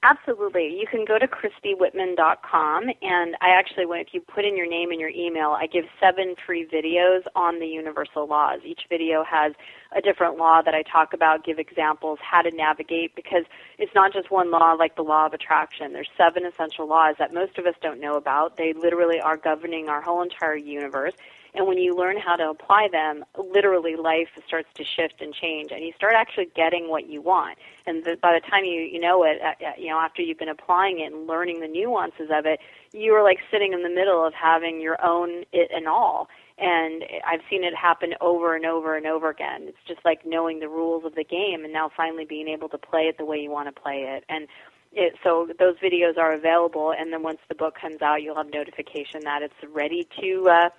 Absolutely. 0.09 0.73
You 0.79 0.87
can 0.89 1.03
go 1.03 1.19
to 1.19 1.27
ChristyWhitman.com, 1.27 2.83
and 3.01 3.35
I 3.41 3.49
actually, 3.49 3.83
if 3.99 4.07
you 4.13 4.21
put 4.21 4.45
in 4.45 4.55
your 4.55 4.67
name 4.67 4.91
and 4.91 5.01
your 5.01 5.09
email, 5.09 5.49
I 5.49 5.67
give 5.67 5.83
seven 5.99 6.35
free 6.45 6.65
videos 6.65 7.23
on 7.35 7.59
the 7.59 7.65
universal 7.65 8.25
laws. 8.25 8.59
Each 8.65 8.83
video 8.89 9.25
has 9.29 9.51
a 9.93 10.01
different 10.01 10.37
law 10.37 10.61
that 10.63 10.73
I 10.73 10.83
talk 10.83 11.13
about, 11.13 11.43
give 11.43 11.59
examples, 11.59 12.19
how 12.21 12.41
to 12.41 12.51
navigate, 12.51 13.15
because 13.15 13.43
it's 13.79 13.91
not 13.93 14.13
just 14.13 14.31
one 14.31 14.49
law 14.49 14.73
like 14.79 14.95
the 14.95 15.01
law 15.01 15.25
of 15.25 15.33
attraction. 15.33 15.91
There's 15.91 16.09
seven 16.15 16.45
essential 16.45 16.87
laws 16.87 17.15
that 17.19 17.33
most 17.33 17.57
of 17.57 17.65
us 17.65 17.75
don't 17.81 17.99
know 17.99 18.15
about. 18.15 18.55
They 18.55 18.71
literally 18.71 19.19
are 19.19 19.35
governing 19.35 19.89
our 19.89 20.01
whole 20.01 20.21
entire 20.21 20.55
universe. 20.55 21.13
And 21.57 21.65
when 21.65 21.79
you 21.79 21.95
learn 21.95 22.17
how 22.19 22.35
to 22.35 22.51
apply 22.51 22.87
them, 22.91 23.25
literally 23.35 23.95
life 23.95 24.27
starts 24.45 24.69
to 24.75 24.83
shift 24.83 25.21
and 25.21 25.33
change, 25.33 25.71
and 25.71 25.83
you 25.83 25.91
start 25.95 26.13
actually 26.15 26.49
getting 26.55 26.87
what 26.87 27.09
you 27.09 27.19
want. 27.19 27.57
And 27.87 28.03
the, 28.03 28.15
by 28.21 28.39
the 28.39 28.47
time 28.47 28.63
you 28.63 28.81
you 28.81 28.99
know 28.99 29.23
it, 29.23 29.41
uh, 29.41 29.65
uh, 29.65 29.71
you 29.75 29.89
know 29.89 29.99
after 29.99 30.21
you've 30.21 30.37
been 30.37 30.49
applying 30.49 30.99
it 30.99 31.11
and 31.11 31.25
learning 31.25 31.59
the 31.59 31.67
nuances 31.67 32.29
of 32.31 32.45
it, 32.45 32.59
you 32.93 33.11
are 33.13 33.23
like 33.23 33.39
sitting 33.49 33.73
in 33.73 33.81
the 33.81 33.89
middle 33.89 34.23
of 34.23 34.35
having 34.35 34.79
your 34.79 35.03
own 35.03 35.45
it 35.51 35.71
and 35.73 35.87
all. 35.87 36.29
And 36.59 37.03
I've 37.25 37.41
seen 37.49 37.63
it 37.63 37.75
happen 37.75 38.13
over 38.21 38.55
and 38.55 38.65
over 38.65 38.95
and 38.95 39.07
over 39.07 39.29
again. 39.29 39.63
It's 39.63 39.77
just 39.87 40.05
like 40.05 40.27
knowing 40.27 40.59
the 40.59 40.69
rules 40.69 41.05
of 41.05 41.15
the 41.15 41.23
game, 41.23 41.63
and 41.63 41.73
now 41.73 41.89
finally 41.97 42.25
being 42.25 42.49
able 42.49 42.69
to 42.69 42.77
play 42.77 43.03
it 43.03 43.17
the 43.17 43.25
way 43.25 43.39
you 43.39 43.49
want 43.49 43.73
to 43.73 43.81
play 43.81 44.05
it. 44.15 44.25
And 44.29 44.47
it, 44.93 45.15
so 45.23 45.47
those 45.57 45.75
videos 45.77 46.19
are 46.19 46.33
available, 46.33 46.93
and 46.95 47.11
then 47.11 47.23
once 47.23 47.39
the 47.49 47.55
book 47.55 47.73
comes 47.81 48.03
out, 48.03 48.21
you'll 48.21 48.35
have 48.35 48.53
notification 48.53 49.21
that 49.23 49.41
it's 49.41 49.73
ready 49.73 50.07
to. 50.21 50.49
Uh, 50.49 50.69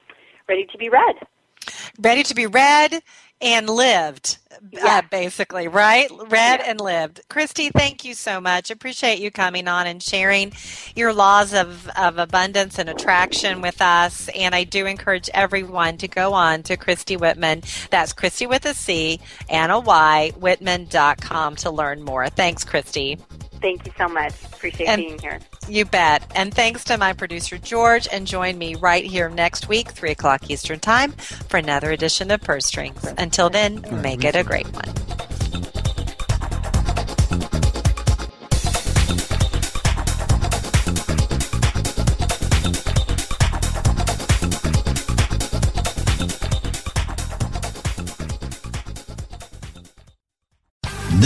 ready 0.49 0.67
to 0.73 0.79
be 0.79 0.89
read. 0.89 1.17
ready 2.01 2.23
to 2.23 2.35
be 2.35 2.47
read 2.47 3.03
and 3.41 3.69
lived 3.69 4.39
yeah. 4.73 4.99
Uh, 4.99 5.03
basically 5.11 5.69
right? 5.69 6.11
Read 6.29 6.61
yeah. 6.61 6.71
and 6.71 6.81
lived. 6.81 7.21
Christy 7.29 7.71
thank 7.71 8.05
you 8.05 8.15
so 8.15 8.41
much. 8.41 8.71
Appreciate 8.71 9.21
you 9.21 9.31
coming 9.31 9.69
on 9.69 9.87
and 9.87 10.03
sharing 10.03 10.53
your 10.95 11.13
laws 11.13 11.55
of, 11.55 11.89
of 11.97 12.19
abundance 12.19 12.79
and 12.79 12.89
attraction 12.89 13.61
with 13.61 13.81
us. 13.81 14.29
And 14.35 14.55
i 14.55 14.65
do 14.65 14.87
encourage 14.87 15.31
everyone 15.35 15.97
to 15.99 16.09
go 16.09 16.33
on 16.33 16.63
to 16.65 16.77
christy 16.77 17.17
whitman. 17.17 17.63
That's 17.91 18.13
christy 18.13 18.47
with 18.47 18.65
a 18.67 18.75
c 18.75 19.21
and 19.49 19.71
a 19.73 19.79
y 19.79 20.33
whitman.com 20.37 21.57
to 21.57 21.71
learn 21.71 22.03
more. 22.03 22.29
Thanks 22.29 22.65
christy 22.65 23.19
Thank 23.61 23.87
you 23.87 23.92
so 23.99 24.09
much. 24.09 24.33
Appreciate 24.44 24.87
and 24.87 25.01
being 25.01 25.18
here. 25.18 25.40
You 25.68 25.85
bet. 25.85 26.23
And 26.35 26.55
thanks 26.55 26.85
to 26.85 26.97
my 26.97 27.12
producer, 27.12 27.59
George. 27.59 28.09
And 28.11 28.27
join 28.27 28.59
me 28.59 28.75
right 28.77 29.05
here 29.05 29.29
next 29.29 29.68
week, 29.68 29.90
3 29.90 30.12
o'clock 30.12 30.51
Eastern 30.51 30.81
Time, 30.81 31.12
for 31.12 31.57
another 31.57 31.90
edition 31.90 32.31
of 32.31 32.40
Purse 32.40 32.66
Strings. 32.66 33.05
Until 33.18 33.51
then, 33.51 33.85
make 34.03 34.25
it 34.25 34.37
a 34.37 34.44
great 34.44 34.68
one. 34.73 35.28